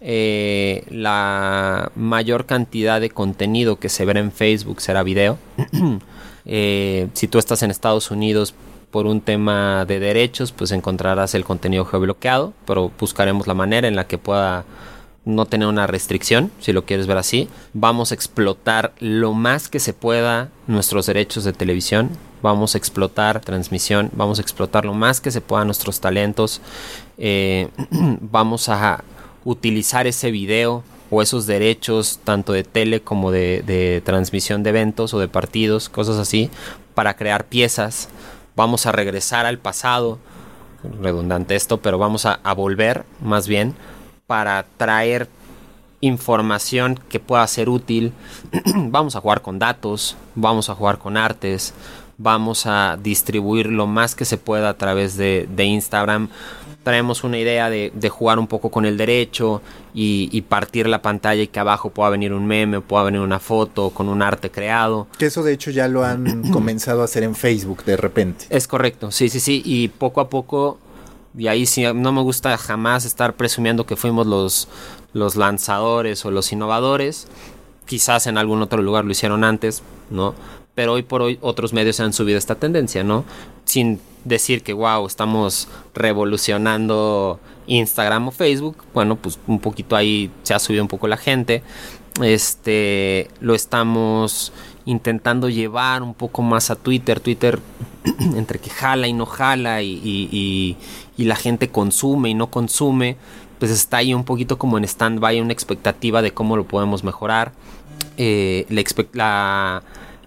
Eh, 0.00 0.84
la 0.88 1.92
mayor 1.94 2.46
cantidad 2.46 3.00
de 3.00 3.10
contenido 3.10 3.76
que 3.76 3.90
se 3.90 4.06
verá 4.06 4.20
en 4.20 4.32
Facebook 4.32 4.80
será 4.80 5.02
video. 5.02 5.38
Eh, 6.46 7.08
si 7.12 7.28
tú 7.28 7.38
estás 7.38 7.62
en 7.62 7.70
Estados 7.70 8.10
Unidos 8.10 8.54
por 8.90 9.06
un 9.06 9.20
tema 9.20 9.84
de 9.84 10.00
derechos, 10.00 10.52
pues 10.52 10.72
encontrarás 10.72 11.34
el 11.34 11.44
contenido 11.44 11.84
geobloqueado, 11.84 12.54
pero 12.66 12.90
buscaremos 12.98 13.46
la 13.46 13.52
manera 13.52 13.86
en 13.86 13.94
la 13.94 14.06
que 14.06 14.16
pueda 14.16 14.64
no 15.26 15.44
tener 15.44 15.68
una 15.68 15.86
restricción, 15.86 16.50
si 16.58 16.72
lo 16.72 16.86
quieres 16.86 17.06
ver 17.06 17.18
así. 17.18 17.48
Vamos 17.74 18.10
a 18.10 18.14
explotar 18.14 18.94
lo 18.98 19.34
más 19.34 19.68
que 19.68 19.80
se 19.80 19.92
pueda 19.92 20.48
nuestros 20.66 21.06
derechos 21.06 21.44
de 21.44 21.52
televisión. 21.52 22.10
Vamos 22.42 22.74
a 22.74 22.78
explotar 22.78 23.40
transmisión, 23.40 24.10
vamos 24.12 24.38
a 24.38 24.42
explotar 24.42 24.84
lo 24.84 24.94
más 24.94 25.20
que 25.20 25.30
se 25.30 25.40
pueda 25.40 25.64
nuestros 25.64 26.00
talentos. 26.00 26.60
Eh, 27.18 27.68
vamos 28.20 28.68
a 28.68 29.04
utilizar 29.44 30.06
ese 30.06 30.30
video 30.30 30.82
o 31.10 31.22
esos 31.22 31.46
derechos 31.46 32.20
tanto 32.24 32.52
de 32.52 32.64
tele 32.64 33.02
como 33.02 33.30
de, 33.30 34.02
transmisión 34.04 34.62
de 34.62 34.70
eventos 34.70 35.12
o 35.12 35.18
de 35.18 35.28
partidos, 35.28 35.88
cosas 35.88 36.16
así, 36.18 36.50
para 36.94 37.14
crear 37.14 37.46
piezas. 37.46 38.08
Vamos 38.56 38.86
a 38.86 38.92
regresar 38.92 39.46
al 39.46 39.58
pasado, 39.58 40.18
redundante 41.00 41.56
esto, 41.56 41.78
pero 41.78 41.98
vamos 41.98 42.26
a 42.26 42.54
volver 42.54 43.04
más 43.20 43.48
bien 43.48 43.74
para 44.26 44.64
traer 44.76 45.28
información 46.00 46.98
que 47.08 47.20
pueda 47.20 47.46
ser 47.46 47.68
útil. 47.68 48.12
vamos 48.74 49.16
a 49.16 49.20
jugar 49.20 49.42
con 49.42 49.58
datos, 49.58 50.16
vamos 50.34 50.70
a 50.70 50.74
jugar 50.74 50.98
con 50.98 51.16
artes, 51.16 51.74
vamos 52.22 52.66
a 52.66 52.98
distribuir 53.02 53.66
lo 53.66 53.86
más 53.86 54.14
que 54.14 54.26
se 54.26 54.36
pueda 54.36 54.68
a 54.68 54.74
través 54.74 55.16
de, 55.16 55.48
Instagram. 55.56 56.28
Traemos 56.82 57.24
una 57.24 57.38
idea 57.38 57.70
de, 57.70 58.08
jugar 58.10 58.38
un 58.38 58.46
poco 58.46 58.70
con 58.70 58.84
el 58.84 58.96
derecho 58.96 59.62
y, 59.94 60.40
partir 60.42 60.86
la 60.86 61.00
pantalla 61.00 61.42
y 61.42 61.48
que 61.48 61.60
abajo 61.60 61.90
pueda 61.90 62.10
venir 62.10 62.32
un 62.32 62.46
meme, 62.46 62.80
pueda 62.80 63.04
venir 63.04 63.20
una 63.20 63.40
foto 63.40 63.90
con 63.90 64.08
un 64.08 64.20
arte 64.20 64.50
creado. 64.50 65.06
Que 65.18 65.26
eso 65.26 65.42
de 65.42 65.54
hecho 65.54 65.70
ya 65.70 65.88
lo 65.88 66.04
han 66.04 66.50
comenzado 66.52 67.00
a 67.00 67.04
hacer 67.04 67.22
en 67.22 67.34
Facebook 67.34 67.84
de 67.84 67.96
repente. 67.96 68.44
Es 68.50 68.68
correcto, 68.68 69.10
sí, 69.10 69.30
sí, 69.30 69.40
sí. 69.40 69.62
Y 69.64 69.88
poco 69.88 70.20
a 70.20 70.28
poco 70.28 70.78
y 71.36 71.46
ahí 71.46 71.64
sí 71.64 71.84
no 71.94 72.12
me 72.12 72.20
gusta 72.20 72.56
jamás 72.58 73.04
estar 73.04 73.34
presumiendo 73.34 73.86
que 73.86 73.96
fuimos 73.96 74.26
los, 74.26 74.68
los 75.14 75.36
lanzadores 75.36 76.24
o 76.26 76.30
los 76.30 76.52
innovadores. 76.52 77.28
Quizás 77.86 78.26
en 78.26 78.36
algún 78.36 78.60
otro 78.62 78.82
lugar 78.82 79.04
lo 79.04 79.12
hicieron 79.12 79.42
antes, 79.42 79.82
¿no? 80.10 80.34
Pero 80.80 80.94
hoy 80.94 81.02
por 81.02 81.20
hoy 81.20 81.38
otros 81.42 81.74
medios 81.74 82.00
han 82.00 82.14
subido 82.14 82.38
esta 82.38 82.54
tendencia, 82.54 83.04
¿no? 83.04 83.26
Sin 83.66 84.00
decir 84.24 84.62
que, 84.62 84.72
wow, 84.72 85.06
estamos 85.06 85.68
revolucionando 85.92 87.38
Instagram 87.66 88.28
o 88.28 88.30
Facebook. 88.30 88.78
Bueno, 88.94 89.16
pues 89.16 89.38
un 89.46 89.60
poquito 89.60 89.94
ahí 89.94 90.30
se 90.42 90.54
ha 90.54 90.58
subido 90.58 90.82
un 90.82 90.88
poco 90.88 91.06
la 91.06 91.18
gente. 91.18 91.62
Este, 92.22 93.28
lo 93.40 93.54
estamos 93.54 94.54
intentando 94.86 95.50
llevar 95.50 96.02
un 96.02 96.14
poco 96.14 96.40
más 96.40 96.70
a 96.70 96.76
Twitter. 96.76 97.20
Twitter 97.20 97.58
entre 98.34 98.58
que 98.58 98.70
jala 98.70 99.06
y 99.06 99.12
no 99.12 99.26
jala 99.26 99.82
y, 99.82 100.78
la 101.18 101.36
gente 101.36 101.68
consume 101.68 102.30
y 102.30 102.34
no 102.34 102.46
consume, 102.46 103.18
pues 103.58 103.70
está 103.70 103.98
ahí 103.98 104.14
un 104.14 104.24
poquito 104.24 104.56
como 104.56 104.78
en 104.78 104.84
stand-by, 104.84 105.42
una 105.42 105.52
expectativa 105.52 106.22
de 106.22 106.32
cómo 106.32 106.56
lo 106.56 106.64
podemos 106.64 107.04
mejorar. 107.04 107.52
Eh, 108.16 108.64
la, 109.12 109.82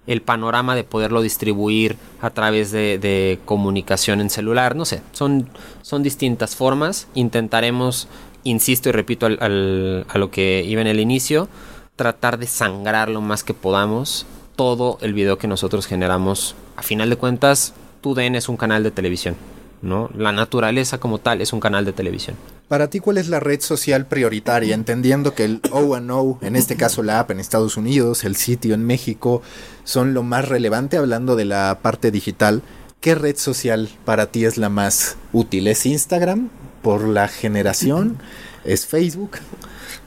el 0.08 0.22
panorama 0.22 0.76
de 0.76 0.84
poderlo 0.84 1.22
distribuir 1.22 1.98
a 2.22 2.30
través 2.30 2.72
de, 2.72 3.40
comunicación 3.46 4.22
en 4.22 4.30
celular, 4.30 4.76
no 4.76 4.86
sé, 4.86 5.02
son, 5.12 5.50
son 5.82 6.04
distintas 6.04 6.56
formas. 6.56 7.08
Intentaremos, 7.14 8.08
insisto 8.44 8.90
y 8.90 8.92
repito 8.92 9.26
a 9.26 10.18
lo 10.18 10.32
que 10.32 10.64
iba 10.66 10.82
en 10.82 10.88
el 10.88 11.00
inicio, 11.00 11.48
tratar 11.96 12.38
de 12.38 12.48
sangrar 12.48 13.10
lo 13.10 13.22
más 13.22 13.44
que 13.44 13.54
podamos 13.54 14.26
todo 14.56 14.98
el 15.02 15.14
video 15.14 15.38
que 15.38 15.48
nosotros 15.48 15.88
generamos. 15.88 16.56
A 16.76 16.84
final 16.84 17.10
de 17.10 17.16
cuentas, 17.16 17.74
tu 18.02 18.14
DN 18.14 18.38
es 18.38 18.50
un 18.50 18.58
canal 18.58 18.84
de 18.84 18.92
televisión, 18.92 19.36
¿no? 19.84 20.10
La 20.16 20.32
naturaleza 20.32 20.98
como 20.98 21.20
tal 21.20 21.42
es 21.42 21.54
un 21.54 21.60
canal 21.60 21.86
de 21.86 21.94
televisión. 21.94 22.36
Para 22.68 22.90
ti, 22.90 23.00
¿cuál 23.00 23.18
es 23.18 23.28
la 23.28 23.40
red 23.40 23.62
social 23.62 24.08
prioritaria? 24.08 24.74
Entendiendo 24.74 25.36
que 25.36 25.44
el 25.44 25.62
O&O, 25.72 26.40
en 26.42 26.56
este 26.56 26.78
caso 26.78 27.04
la 27.04 27.20
app 27.20 27.30
en 27.32 27.40
Estados 27.40 27.78
Unidos, 27.78 28.24
el 28.24 28.36
sitio 28.36 28.74
en 28.74 28.86
México, 28.86 29.44
son 29.84 30.14
lo 30.14 30.24
más 30.24 30.48
relevante 30.48 30.98
hablando 30.98 31.36
de 31.36 31.46
la 31.46 31.80
parte 31.82 32.10
digital. 32.10 32.64
¿Qué 33.02 33.14
red 33.14 33.36
social 33.36 33.90
para 34.06 34.28
ti 34.28 34.46
es 34.46 34.58
la 34.58 34.70
más 34.70 35.18
útil? 35.34 35.68
¿Es 35.68 35.86
Instagram 35.86 36.50
por 36.82 37.06
la 37.06 37.28
generación? 37.28 38.18
¿Es 38.64 38.88
Facebook? 38.88 39.32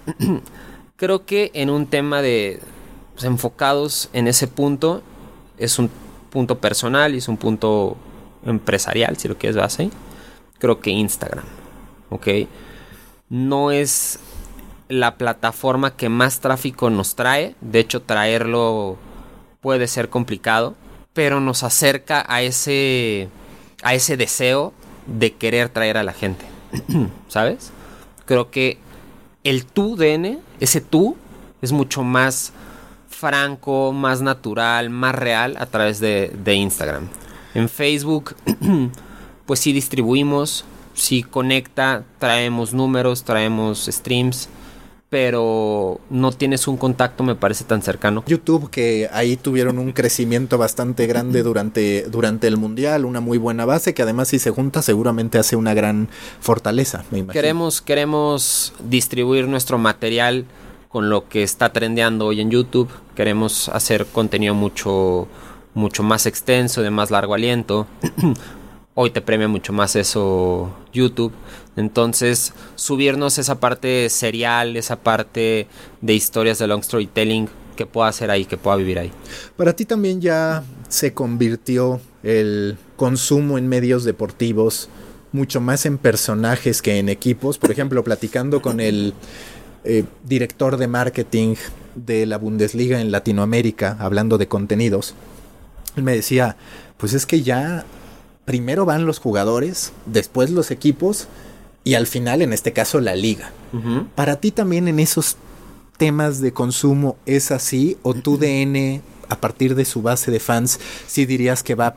Creo 0.97 1.27
que 1.27 1.51
en 1.53 1.69
un 1.69 1.87
tema 1.87 2.23
de, 2.23 2.61
pues, 3.13 3.25
enfocados 3.25 4.09
en 4.15 4.27
ese 4.27 4.49
punto. 4.49 5.03
Es 5.59 5.79
un 5.79 5.91
punto 6.31 6.59
personal 6.59 7.15
y 7.15 7.19
es 7.19 7.29
un 7.29 7.39
punto 7.39 7.97
empresarial, 8.47 9.17
si 9.17 9.29
lo 9.29 9.37
quieres 9.37 9.57
ver 9.57 9.65
así. 9.65 9.91
Creo 10.59 10.81
que 10.81 10.91
Instagram, 10.91 11.45
¿ok? 12.11 12.29
No 13.29 13.71
es 13.71 14.19
la 14.89 15.17
plataforma 15.17 15.97
que 15.97 16.09
más 16.09 16.41
tráfico 16.41 16.91
nos 16.91 17.15
trae. 17.15 17.55
De 17.61 17.81
hecho, 17.81 18.03
traerlo 18.03 18.97
puede 19.61 19.89
ser 19.89 20.09
complicado, 20.09 20.77
pero 21.13 21.41
nos 21.41 21.63
acerca 21.63 22.25
a 22.29 22.43
ese, 22.43 23.29
a 23.83 23.95
ese 23.95 24.17
deseo 24.17 24.73
de 25.07 25.35
querer 25.35 25.69
traer 25.69 25.97
a 25.97 26.05
la 26.05 26.13
gente. 26.13 26.45
¿Sabes? 27.29 27.73
Creo 28.25 28.51
que 28.51 28.79
el 29.45 29.67
tú 29.67 29.97
DN, 29.97 30.39
ese 30.61 30.81
tú, 30.81 31.17
es 31.63 31.73
mucho 31.73 32.03
más 32.03 32.53
franco, 33.09 33.93
más 33.93 34.21
natural, 34.21 34.91
más 34.91 35.15
real 35.15 35.57
a 35.59 35.67
través 35.67 36.01
de, 36.01 36.33
Instagram. 36.47 37.09
En 37.57 37.69
Facebook, 37.69 38.35
pues 39.47 39.61
sí 39.61 39.73
distribuimos, 39.73 40.65
sí 40.95 41.23
conecta, 41.23 42.05
traemos 42.19 42.75
números, 42.75 43.25
traemos 43.25 43.87
streams, 43.91 44.49
pero 45.09 46.01
no 46.11 46.33
tienes 46.33 46.67
un 46.69 46.77
contacto, 46.77 47.23
me 47.23 47.35
parece 47.35 47.65
tan 47.65 47.81
cercano. 47.81 48.25
YouTube, 48.27 48.71
que 48.71 49.09
ahí 49.13 49.37
tuvieron 49.37 49.79
un 49.79 49.93
crecimiento 49.93 50.59
bastante 50.59 51.07
grande 51.07 51.43
durante, 51.43 52.03
durante 52.11 52.49
el 52.49 52.57
Mundial, 52.57 53.05
una 53.05 53.21
muy 53.21 53.39
buena 53.39 53.65
base, 53.65 53.95
que 53.95 54.03
además 54.03 54.29
si 54.29 54.39
se 54.39 54.51
junta 54.51 54.83
seguramente 54.83 55.39
hace 55.39 55.57
una 55.57 55.75
gran 55.75 56.09
fortaleza, 56.41 57.05
me 57.11 57.21
imagino. 57.21 57.33
Queremos, 57.33 57.81
queremos 57.81 58.75
distribuir 58.89 59.47
nuestro 59.49 59.79
material 59.79 60.45
con 60.89 61.09
lo 61.09 61.29
que 61.29 61.43
está 61.43 61.73
trendeando 61.73 62.27
hoy 62.27 62.41
en 62.41 62.51
YouTube. 62.51 62.89
Queremos 63.15 63.69
hacer 63.69 64.07
contenido 64.07 64.55
mucho, 64.55 65.29
mucho 65.77 66.03
más 66.03 66.27
extenso, 66.27 66.83
de 66.83 66.91
más 66.91 67.13
largo 67.13 67.35
aliento. 67.35 67.87
hoy 68.99 69.11
te 69.11 69.21
premia 69.21 69.47
mucho 69.47 69.73
más 69.75 69.95
eso 69.95 70.75
YouTube. 70.93 71.33
Entonces, 71.77 72.55
subirnos 72.75 73.39
esa 73.39 73.61
parte 73.61 74.09
serial, 74.09 74.77
esa 74.77 74.97
parte 74.97 75.69
de 76.01 76.15
historias 76.15 76.59
de 76.59 76.67
long 76.67 76.83
storytelling 76.83 77.49
que 77.77 77.85
pueda 77.85 78.09
hacer 78.09 78.31
ahí, 78.31 78.47
que 78.47 78.57
pueda 78.57 78.77
vivir 78.77 78.99
ahí. 78.99 79.13
Para 79.57 79.75
ti 79.75 79.85
también 79.85 80.23
ya 80.23 80.65
se 80.89 81.13
convirtió 81.13 82.01
el 82.23 82.79
consumo 82.97 83.59
en 83.59 83.69
medios 83.69 84.05
deportivos 84.05 84.89
mucho 85.33 85.61
más 85.61 85.85
en 85.85 85.99
personajes 85.99 86.81
que 86.81 86.99
en 86.99 87.11
equipos. 87.11 87.59
Por 87.59 87.71
ejemplo, 87.71 88.03
platicando 88.03 88.63
con 88.63 88.81
el 88.81 89.13
eh, 89.85 90.05
director 90.25 90.79
de 90.79 90.89
marketing 90.89 91.57
de 91.95 92.25
la 92.25 92.39
Bundesliga 92.39 92.99
en 92.99 93.11
Latinoamérica, 93.11 93.99
hablando 94.01 94.39
de 94.39 94.49
contenidos, 94.49 95.15
él 95.97 96.03
me 96.03 96.15
decía, 96.15 96.57
pues 96.97 97.13
es 97.13 97.27
que 97.27 97.43
ya 97.43 97.85
primero 98.45 98.85
van 98.85 99.07
los 99.07 99.19
jugadores, 99.19 99.93
después 100.07 100.51
los 100.51 100.71
equipos 100.71 101.29
y 101.85 101.95
al 101.95 102.07
final, 102.07 102.43
en 102.43 102.53
este 102.53 102.73
caso, 102.73 103.01
la 103.01 103.15
liga. 103.15 103.53
Para 104.15 104.37
ti 104.37 104.53
también 104.53 104.89
en 104.89 105.01
esos 105.01 105.37
temas 105.99 106.41
de 106.41 106.53
consumo 106.53 107.17
es 107.27 107.51
así 107.51 107.99
o 108.03 108.15
tu 108.15 108.39
DN 108.39 109.03
a 109.29 109.41
partir 109.41 109.75
de 109.75 109.85
su 109.85 110.03
base 110.03 110.31
de 110.31 110.41
fans 110.41 110.79
sí 111.07 111.27
dirías 111.27 111.63
que 111.63 111.75
va 111.75 111.95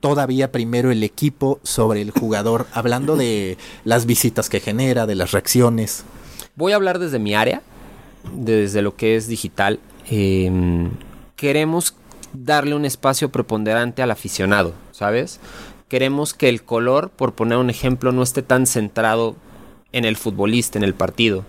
todavía 0.00 0.52
primero 0.52 0.90
el 0.90 1.02
equipo 1.02 1.60
sobre 1.62 2.02
el 2.02 2.10
jugador, 2.10 2.66
hablando 2.72 3.16
de 3.16 3.58
las 3.84 4.06
visitas 4.06 4.48
que 4.48 4.60
genera, 4.60 5.06
de 5.06 5.14
las 5.14 5.32
reacciones. 5.32 6.04
Voy 6.54 6.72
a 6.72 6.76
hablar 6.76 6.98
desde 6.98 7.18
mi 7.18 7.34
área, 7.34 7.62
desde 8.34 8.82
lo 8.82 8.94
que 8.96 9.16
es 9.16 9.26
digital. 9.26 9.80
Em, 10.08 10.90
queremos 11.36 11.94
darle 12.32 12.74
un 12.74 12.84
espacio 12.84 13.30
preponderante 13.30 14.02
al 14.02 14.10
aficionado, 14.10 14.74
¿sabes? 14.92 15.40
Queremos 15.88 16.34
que 16.34 16.48
el 16.48 16.62
color, 16.62 17.10
por 17.10 17.34
poner 17.34 17.58
un 17.58 17.70
ejemplo, 17.70 18.12
no 18.12 18.22
esté 18.22 18.42
tan 18.42 18.66
centrado 18.66 19.36
en 19.92 20.04
el 20.04 20.16
futbolista, 20.16 20.78
en 20.78 20.84
el 20.84 20.94
partido, 20.94 21.44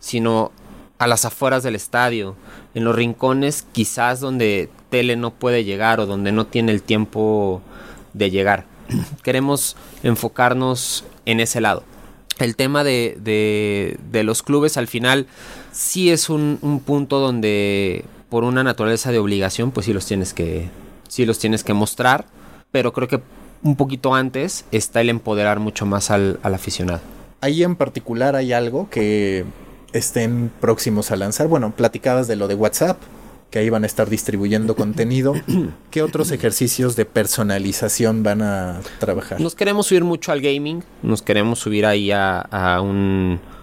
sino 0.00 0.52
a 0.98 1.06
las 1.06 1.24
afueras 1.24 1.62
del 1.62 1.74
estadio, 1.74 2.36
en 2.74 2.84
los 2.84 2.94
rincones 2.94 3.66
quizás 3.72 4.20
donde 4.20 4.70
tele 4.90 5.16
no 5.16 5.32
puede 5.32 5.64
llegar 5.64 6.00
o 6.00 6.06
donde 6.06 6.32
no 6.32 6.46
tiene 6.46 6.72
el 6.72 6.82
tiempo 6.82 7.60
de 8.14 8.30
llegar. 8.30 8.64
Queremos 9.22 9.76
enfocarnos 10.02 11.04
en 11.26 11.40
ese 11.40 11.60
lado 11.60 11.84
el 12.38 12.56
tema 12.56 12.84
de, 12.84 13.16
de, 14.10 14.24
los 14.24 14.42
clubes 14.42 14.76
al 14.76 14.88
final 14.88 15.26
sí 15.72 16.10
es 16.10 16.28
un, 16.28 16.82
punto 16.84 17.20
donde 17.20 18.04
por 18.28 18.44
una 18.44 18.64
naturaleza 18.64 19.12
de 19.12 19.18
obligación 19.18 19.70
pues 19.70 19.86
sí 19.86 19.92
los 19.92 20.06
tienes 20.06 20.34
que 20.34 20.68
sí 21.08 21.26
los 21.26 21.38
tienes 21.38 21.64
que 21.64 21.74
mostrar 21.74 22.26
pero 22.70 22.92
creo 22.92 23.08
que 23.08 23.20
un 23.62 23.76
poquito 23.76 24.14
antes 24.14 24.64
está 24.72 25.00
el 25.00 25.10
empoderar 25.10 25.60
mucho 25.60 25.86
más 25.86 26.10
al, 26.10 26.38
al 26.42 26.54
aficionado 26.54 27.00
ahí 27.40 27.62
en 27.62 27.76
particular 27.76 28.36
hay 28.36 28.52
algo 28.52 28.88
que 28.90 29.44
estén 29.92 30.50
próximos 30.60 31.10
a 31.10 31.16
lanzar 31.16 31.48
bueno 31.48 31.74
platicabas 31.76 32.28
de 32.28 32.36
lo 32.36 32.48
de 32.48 32.54
WhatsApp 32.54 32.98
que 33.54 33.60
ahí 33.60 33.70
van 33.70 33.84
a 33.84 33.86
estar 33.86 34.10
distribuyendo 34.10 34.74
contenido. 34.76 35.32
¿Qué 35.92 36.02
otros 36.02 36.32
ejercicios 36.32 36.96
de 36.96 37.04
personalización 37.04 38.24
van 38.24 38.42
a 38.42 38.80
trabajar? 38.98 39.40
Nos 39.40 39.54
queremos 39.54 39.86
subir 39.86 40.02
mucho 40.02 40.32
al 40.32 40.40
gaming, 40.40 40.82
nos 41.04 41.22
queremos 41.22 41.60
subir 41.60 41.86
ahí 41.86 42.10
a, 42.10 42.80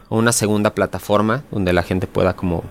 una 0.09 0.31
segunda 0.31 0.73
plataforma 0.73 1.43
donde 1.51 1.73
la 1.73 1.83
gente 1.83 2.07
pueda 2.07 2.37
como 2.37 2.63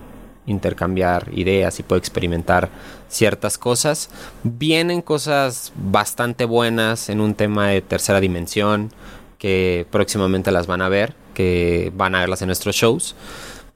intercambiar 0.51 1.29
ideas 1.33 1.79
y 1.79 1.83
pueda 1.83 1.99
experimentar 1.99 2.69
ciertas 3.09 3.57
cosas. 3.57 4.09
Vienen 4.43 5.01
cosas 5.01 5.73
bastante 5.75 6.45
buenas 6.45 7.09
en 7.09 7.21
un 7.21 7.33
tema 7.33 7.69
de 7.69 7.81
tercera 7.81 8.19
dimensión 8.19 8.91
que 9.39 9.87
próximamente 9.89 10.51
las 10.51 10.67
van 10.67 10.81
a 10.81 10.89
ver, 10.89 11.15
que 11.33 11.91
van 11.95 12.13
a 12.13 12.19
verlas 12.19 12.41
en 12.43 12.47
nuestros 12.47 12.75
shows 12.75 13.15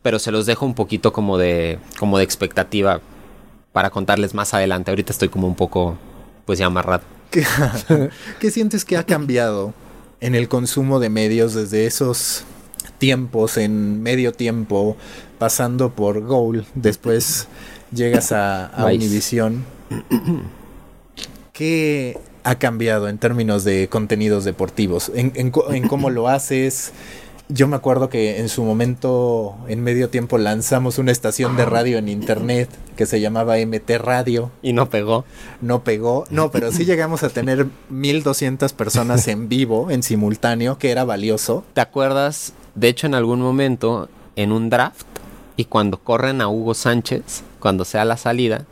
pero 0.06 0.20
se 0.20 0.32
los 0.32 0.46
dejo 0.46 0.68
un 0.68 0.76
poquito 0.76 1.12
como 1.12 1.40
de, 1.40 1.80
como 1.98 2.20
de 2.20 2.24
expectativa 2.24 3.02
para 3.74 3.90
contarles 3.90 4.36
más 4.36 4.54
adelante. 4.54 4.92
Ahorita 4.92 5.12
estoy 5.12 5.30
como 5.30 5.48
un 5.48 5.56
poco, 5.56 5.98
pues 6.46 6.60
ya 6.60 6.68
amarrado. 6.68 7.02
¿Qué, 7.32 7.44
¿Qué 8.40 8.52
sientes 8.52 8.86
que 8.86 8.98
ha 8.98 9.04
cambiado 9.04 9.74
en 10.20 10.36
el 10.36 10.48
consumo 10.48 11.00
de 11.00 11.10
medios 11.10 11.56
desde 11.56 11.88
esos 11.88 12.44
tiempos, 12.98 13.58
en 13.58 14.02
medio 14.02 14.32
tiempo, 14.32 14.98
pasando 15.38 15.92
por 15.92 16.22
Goal, 16.22 16.66
después 16.76 17.48
llegas 17.92 18.32
a, 18.32 18.68
a 18.68 18.86
Univision? 18.86 19.64
¿Qué 21.54 22.18
ha 22.44 22.56
cambiado 22.56 23.08
en 23.08 23.18
términos 23.18 23.64
de 23.64 23.88
contenidos 23.88 24.44
deportivos? 24.44 25.12
¿En, 25.16 25.32
en, 25.36 25.52
en 25.72 25.88
cómo 25.88 26.10
lo 26.10 26.28
haces? 26.28 26.92
Yo 27.48 27.68
me 27.68 27.76
acuerdo 27.76 28.10
que 28.10 28.40
en 28.40 28.50
su 28.50 28.64
momento, 28.64 29.56
en 29.68 29.84
medio 29.84 30.10
tiempo, 30.10 30.40
lanzamos 30.40 30.98
una 30.98 31.12
estación 31.12 31.56
de 31.56 31.66
radio 31.66 32.00
en 32.00 32.10
internet 32.10 32.70
que 32.96 33.06
se 33.06 33.22
llamaba 33.22 33.58
MT 33.58 33.92
Radio. 34.00 34.50
Y 34.64 34.74
no 34.74 34.90
pegó. 34.90 35.26
No 35.62 35.84
pegó. 35.84 36.26
No, 36.32 36.50
pero 36.50 36.72
sí 36.72 36.86
llegamos 36.86 37.22
a 37.22 37.30
tener 37.30 37.68
1200 37.90 38.74
personas 38.74 39.28
en 39.28 39.48
vivo, 39.48 39.92
en 39.92 40.02
simultáneo, 40.02 40.80
que 40.80 40.90
era 40.90 41.04
valioso. 41.04 41.64
¿Te 41.76 41.82
acuerdas? 41.82 42.54
De 42.76 42.90
hecho, 42.90 43.08
en 43.08 43.16
algún 43.16 43.42
momento, 43.42 44.10
en 44.36 44.52
un 44.52 44.70
draft, 44.70 45.08
y 45.58 45.66
cuando 45.66 45.98
corren 45.98 46.42
a 46.42 46.50
Hugo 46.50 46.74
Sánchez, 46.74 47.44
cuando 47.60 47.86
sea 47.86 48.06
la 48.06 48.18
salida, 48.18 48.66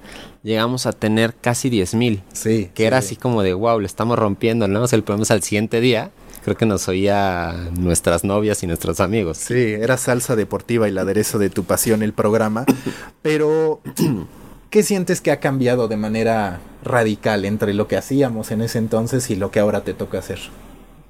llegamos 0.43 0.85
a 0.85 0.91
tener 0.91 1.33
casi 1.33 1.69
10 1.69 1.93
mil. 1.95 2.23
Sí. 2.33 2.69
Que 2.73 2.83
sí. 2.83 2.87
era 2.87 2.97
así 2.97 3.15
como 3.15 3.41
de, 3.41 3.53
wow, 3.53 3.79
le 3.79 3.85
estamos 3.85 4.19
rompiendo, 4.19 4.67
¿no? 4.67 4.83
El 4.83 5.03
problema 5.03 5.23
es 5.23 5.31
al 5.31 5.43
siguiente 5.43 5.79
día 5.79 6.11
creo 6.43 6.57
que 6.57 6.65
nos 6.65 6.87
oía 6.87 7.69
nuestras 7.77 8.23
novias 8.23 8.61
y 8.63 8.67
nuestros 8.67 8.99
amigos. 8.99 9.37
Sí, 9.37 9.73
era 9.73 9.97
salsa 9.97 10.35
deportiva 10.35 10.87
y 10.87 10.91
el 10.91 10.97
aderezo 10.97 11.39
de 11.39 11.49
tu 11.49 11.63
pasión 11.63 12.03
el 12.03 12.13
programa. 12.13 12.65
Pero, 13.21 13.81
¿qué 14.69 14.83
sientes 14.83 15.21
que 15.21 15.31
ha 15.31 15.39
cambiado 15.39 15.87
de 15.87 15.97
manera 15.97 16.59
radical 16.83 17.45
entre 17.45 17.73
lo 17.73 17.87
que 17.87 17.97
hacíamos 17.97 18.51
en 18.51 18.61
ese 18.61 18.77
entonces 18.77 19.29
y 19.29 19.35
lo 19.35 19.51
que 19.51 19.59
ahora 19.59 19.81
te 19.81 19.93
toca 19.93 20.19
hacer? 20.19 20.39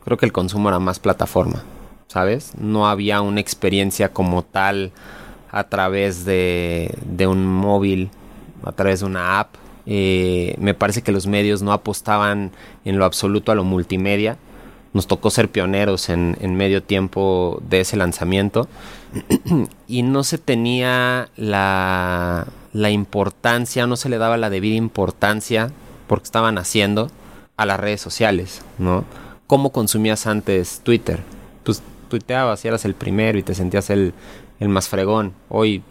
Creo 0.05 0.17
que 0.17 0.25
el 0.25 0.31
consumo 0.31 0.69
era 0.69 0.79
más 0.79 0.99
plataforma, 0.99 1.63
¿sabes? 2.07 2.53
No 2.57 2.87
había 2.87 3.21
una 3.21 3.39
experiencia 3.39 4.11
como 4.11 4.43
tal 4.43 4.91
a 5.51 5.65
través 5.65 6.25
de, 6.25 6.95
un 7.27 7.45
móvil, 7.45 8.09
a 8.63 8.71
través 8.71 9.01
de 9.01 9.05
una 9.05 9.39
app. 9.39 9.55
Eh, 9.85 10.55
me 10.59 10.73
parece 10.73 11.01
que 11.01 11.11
los 11.11 11.27
medios 11.27 11.61
no 11.61 11.73
apostaban 11.73 12.51
en 12.85 12.97
lo 12.97 13.05
absoluto 13.05 13.51
a 13.51 13.55
lo 13.55 13.63
multimedia 13.63 14.37
nos 14.93 15.07
tocó 15.07 15.31
ser 15.31 15.49
pioneros 15.49 16.09
en, 16.09 16.55
medio 16.55 16.83
tiempo 16.83 17.61
de 17.67 17.81
ese 17.81 17.97
lanzamiento 17.97 18.67
y 19.87 20.03
no 20.03 20.23
se 20.23 20.37
tenía 20.37 21.29
la, 21.35 22.47
la, 22.73 22.91
importancia, 22.91 23.87
no 23.87 23.95
se 23.95 24.09
le 24.09 24.19
daba 24.19 24.37
la 24.37 24.51
debida 24.51 24.75
importancia 24.75 25.71
porque 26.07 26.25
estaban 26.25 26.57
haciendo 26.57 27.09
a 27.57 27.65
las 27.65 27.79
redes 27.79 28.01
sociales, 28.01 28.61
¿no? 28.77 29.03
¿Cómo 29.47 29.71
consumías 29.71 30.27
antes 30.27 30.81
Twitter? 30.83 31.21
Pues 31.63 31.81
tuiteabas 32.13 32.63
y 32.63 32.67
eras 32.67 32.85
el 32.85 32.93
primero 32.93 33.39
y 33.39 33.43
te 33.43 33.55
sentías 33.55 33.89
el, 33.89 34.13
el 34.59 34.69
más 34.69 34.87
fregón. 34.87 35.33
Hoy 35.49 35.81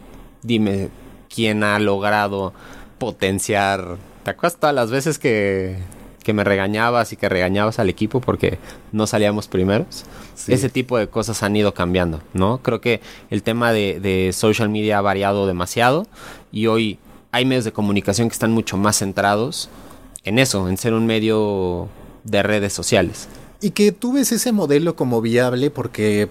dime 0.42 0.88
quién 1.28 1.64
ha 1.64 1.78
logrado 1.80 2.52
potenciar... 2.98 3.96
¿Te 4.22 4.30
acuerdas 4.30 4.60
todas 4.60 4.74
las 4.74 4.92
veces 4.92 5.18
que 5.18 5.78
que 6.22 6.32
me 6.32 6.44
regañabas 6.44 7.12
y 7.12 7.16
que 7.16 7.28
regañabas 7.28 7.80
al 7.80 7.88
equipo 7.88 8.20
porque 8.20 8.58
no 8.92 9.08
salíamos 9.08 9.48
primeros. 9.48 10.04
Sí. 10.36 10.52
Ese 10.52 10.68
tipo 10.68 10.96
de 10.96 11.08
cosas 11.08 11.42
han 11.42 11.56
ido 11.56 11.74
cambiando, 11.74 12.22
¿no? 12.32 12.58
Creo 12.58 12.80
que 12.80 13.00
el 13.28 13.42
tema 13.42 13.72
de, 13.72 13.98
de, 13.98 14.32
social 14.32 14.68
media 14.68 14.98
ha 14.98 15.00
variado 15.00 15.48
demasiado 15.48 16.06
y 16.52 16.68
hoy 16.68 17.00
hay 17.32 17.44
medios 17.44 17.64
de 17.64 17.72
comunicación 17.72 18.28
que 18.28 18.34
están 18.34 18.52
mucho 18.52 18.76
más 18.76 18.98
centrados 18.98 19.68
en 20.22 20.38
eso, 20.38 20.68
en 20.68 20.76
ser 20.76 20.94
un 20.94 21.06
medio 21.06 21.88
de 22.22 22.44
redes 22.44 22.72
sociales. 22.72 23.28
Y 23.62 23.70
que 23.70 23.92
tú 23.92 24.12
ves 24.12 24.32
ese 24.32 24.52
modelo 24.52 24.96
como 24.96 25.22
viable 25.22 25.70
porque 25.70 26.28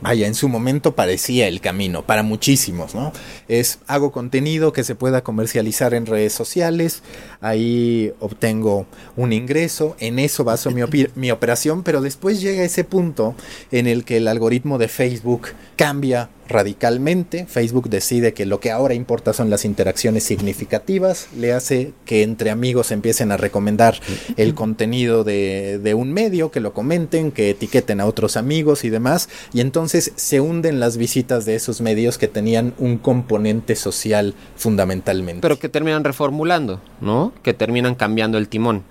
vaya, 0.00 0.26
en 0.26 0.34
su 0.34 0.48
momento 0.48 0.94
parecía 0.94 1.48
el 1.48 1.60
camino 1.60 2.02
para 2.02 2.22
muchísimos, 2.22 2.94
¿no? 2.94 3.12
Es 3.48 3.78
hago 3.86 4.12
contenido 4.12 4.72
que 4.72 4.84
se 4.84 4.94
pueda 4.94 5.22
comercializar 5.22 5.94
en 5.94 6.06
redes 6.06 6.32
sociales, 6.32 7.02
ahí 7.40 8.12
obtengo 8.20 8.86
un 9.16 9.32
ingreso, 9.32 9.96
en 10.00 10.18
eso 10.18 10.44
baso 10.44 10.70
mi, 10.70 10.82
mi, 11.14 11.30
operación, 11.30 11.82
pero 11.82 12.00
después 12.00 12.40
llega 12.40 12.62
ese 12.62 12.84
punto 12.84 13.34
en 13.70 13.86
el 13.86 14.04
que 14.04 14.18
el 14.18 14.28
algoritmo 14.28 14.78
de 14.78 14.88
Facebook 14.88 15.48
cambia 15.76 16.28
radicalmente, 16.50 17.46
Facebook 17.46 17.88
decide 17.88 18.34
que 18.34 18.44
lo 18.44 18.58
que 18.58 18.72
ahora 18.72 18.94
importa 18.94 19.32
son 19.32 19.50
las 19.50 19.64
interacciones 19.64 20.24
significativas, 20.24 21.28
le 21.38 21.52
hace 21.52 21.92
que 22.04 22.22
entre 22.22 22.50
amigos 22.50 22.90
empiecen 22.90 23.30
a 23.30 23.36
recomendar 23.36 24.00
el 24.36 24.54
contenido 24.54 25.22
de, 25.22 25.78
de, 25.78 25.94
un 25.94 26.12
medio, 26.12 26.50
que 26.50 26.58
lo 26.58 26.74
comenten, 26.74 27.30
que 27.30 27.50
etiqueten 27.50 28.00
a 28.00 28.06
otros 28.06 28.36
amigos 28.36 28.84
y 28.84 28.90
demás, 28.90 29.28
y 29.52 29.60
entonces 29.70 30.12
se 30.16 30.40
hunden 30.40 30.80
las 30.80 30.96
visitas 30.96 31.44
de 31.44 31.54
esos 31.54 31.80
medios 31.80 32.18
que 32.18 32.26
tenían 32.26 32.74
un 32.78 32.98
componente 32.98 33.76
social 33.76 34.34
fundamentalmente. 34.56 35.40
Pero 35.42 35.60
que 35.60 35.68
terminan 35.68 36.02
reformulando, 36.02 36.80
¿no? 37.00 37.32
Que 37.44 37.54
terminan 37.54 37.94
cambiando 37.94 38.36
el 38.36 38.48
timón. 38.48 38.82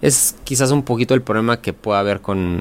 Es 0.00 0.36
quizás 0.44 0.70
un 0.70 0.84
poquito 0.84 1.14
el 1.14 1.22
problema 1.22 1.60
que 1.60 1.72
puede 1.72 1.98
haber 1.98 2.20
con, 2.20 2.60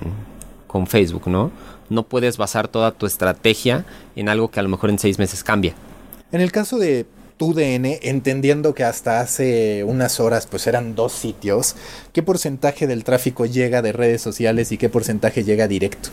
con 0.65 0.87
Facebook, 0.87 1.27
¿no? 1.27 1.51
no 1.89 2.03
puedes 2.03 2.37
basar 2.37 2.67
toda 2.67 2.91
tu 2.91 3.05
estrategia 3.05 3.85
en 4.15 4.29
algo 4.29 4.49
que 4.49 4.59
a 4.59 4.63
lo 4.63 4.69
mejor 4.69 4.89
en 4.89 4.99
seis 4.99 5.19
meses 5.19 5.43
cambia. 5.43 5.73
En 6.31 6.41
el 6.41 6.51
caso 6.51 6.77
de 6.77 7.05
tu 7.37 7.53
DN, 7.53 7.99
entendiendo 8.01 8.73
que 8.73 8.83
hasta 8.83 9.21
hace 9.21 9.83
unas 9.83 10.19
horas 10.19 10.47
pues 10.47 10.67
eran 10.67 10.95
dos 10.95 11.13
sitios, 11.13 11.75
¿qué 12.11 12.23
porcentaje 12.23 12.87
del 12.87 13.03
tráfico 13.03 13.45
llega 13.45 13.81
de 13.81 13.91
redes 13.91 14.21
sociales 14.21 14.71
y 14.71 14.77
qué 14.77 14.89
porcentaje 14.89 15.43
llega 15.43 15.67
directo? 15.67 16.09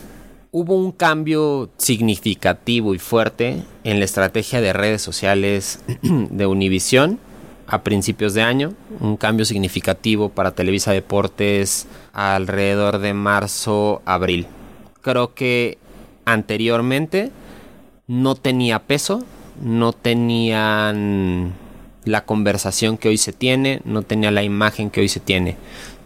Hubo 0.57 0.75
un 0.75 0.93
cambio 0.93 1.69
significativo 1.75 2.95
y 2.95 2.99
fuerte 2.99 3.61
en 3.83 3.99
la 3.99 4.05
estrategia 4.05 4.61
de 4.61 4.71
redes 4.71 5.01
sociales 5.01 5.83
de 6.01 6.47
Univision 6.47 7.19
a 7.67 7.83
principios 7.83 8.33
de 8.33 8.41
año, 8.43 8.73
un 9.01 9.17
cambio 9.17 9.43
significativo 9.43 10.29
para 10.29 10.55
Televisa 10.55 10.93
Deportes 10.93 11.87
alrededor 12.13 12.99
de 12.99 13.13
marzo, 13.13 14.01
abril 14.05 14.47
creo 15.05 15.35
que 15.35 15.77
anteriormente 16.25 17.31
no 18.07 18.33
tenía 18.33 18.79
peso, 18.79 19.23
no 19.61 19.93
tenían 19.93 21.53
la 22.05 22.25
conversación 22.25 22.97
que 22.97 23.09
hoy 23.09 23.17
se 23.17 23.31
tiene, 23.31 23.81
no 23.85 24.01
tenía 24.01 24.31
la 24.31 24.41
imagen 24.41 24.89
que 24.89 25.01
hoy 25.01 25.09
se 25.09 25.19
tiene. 25.19 25.57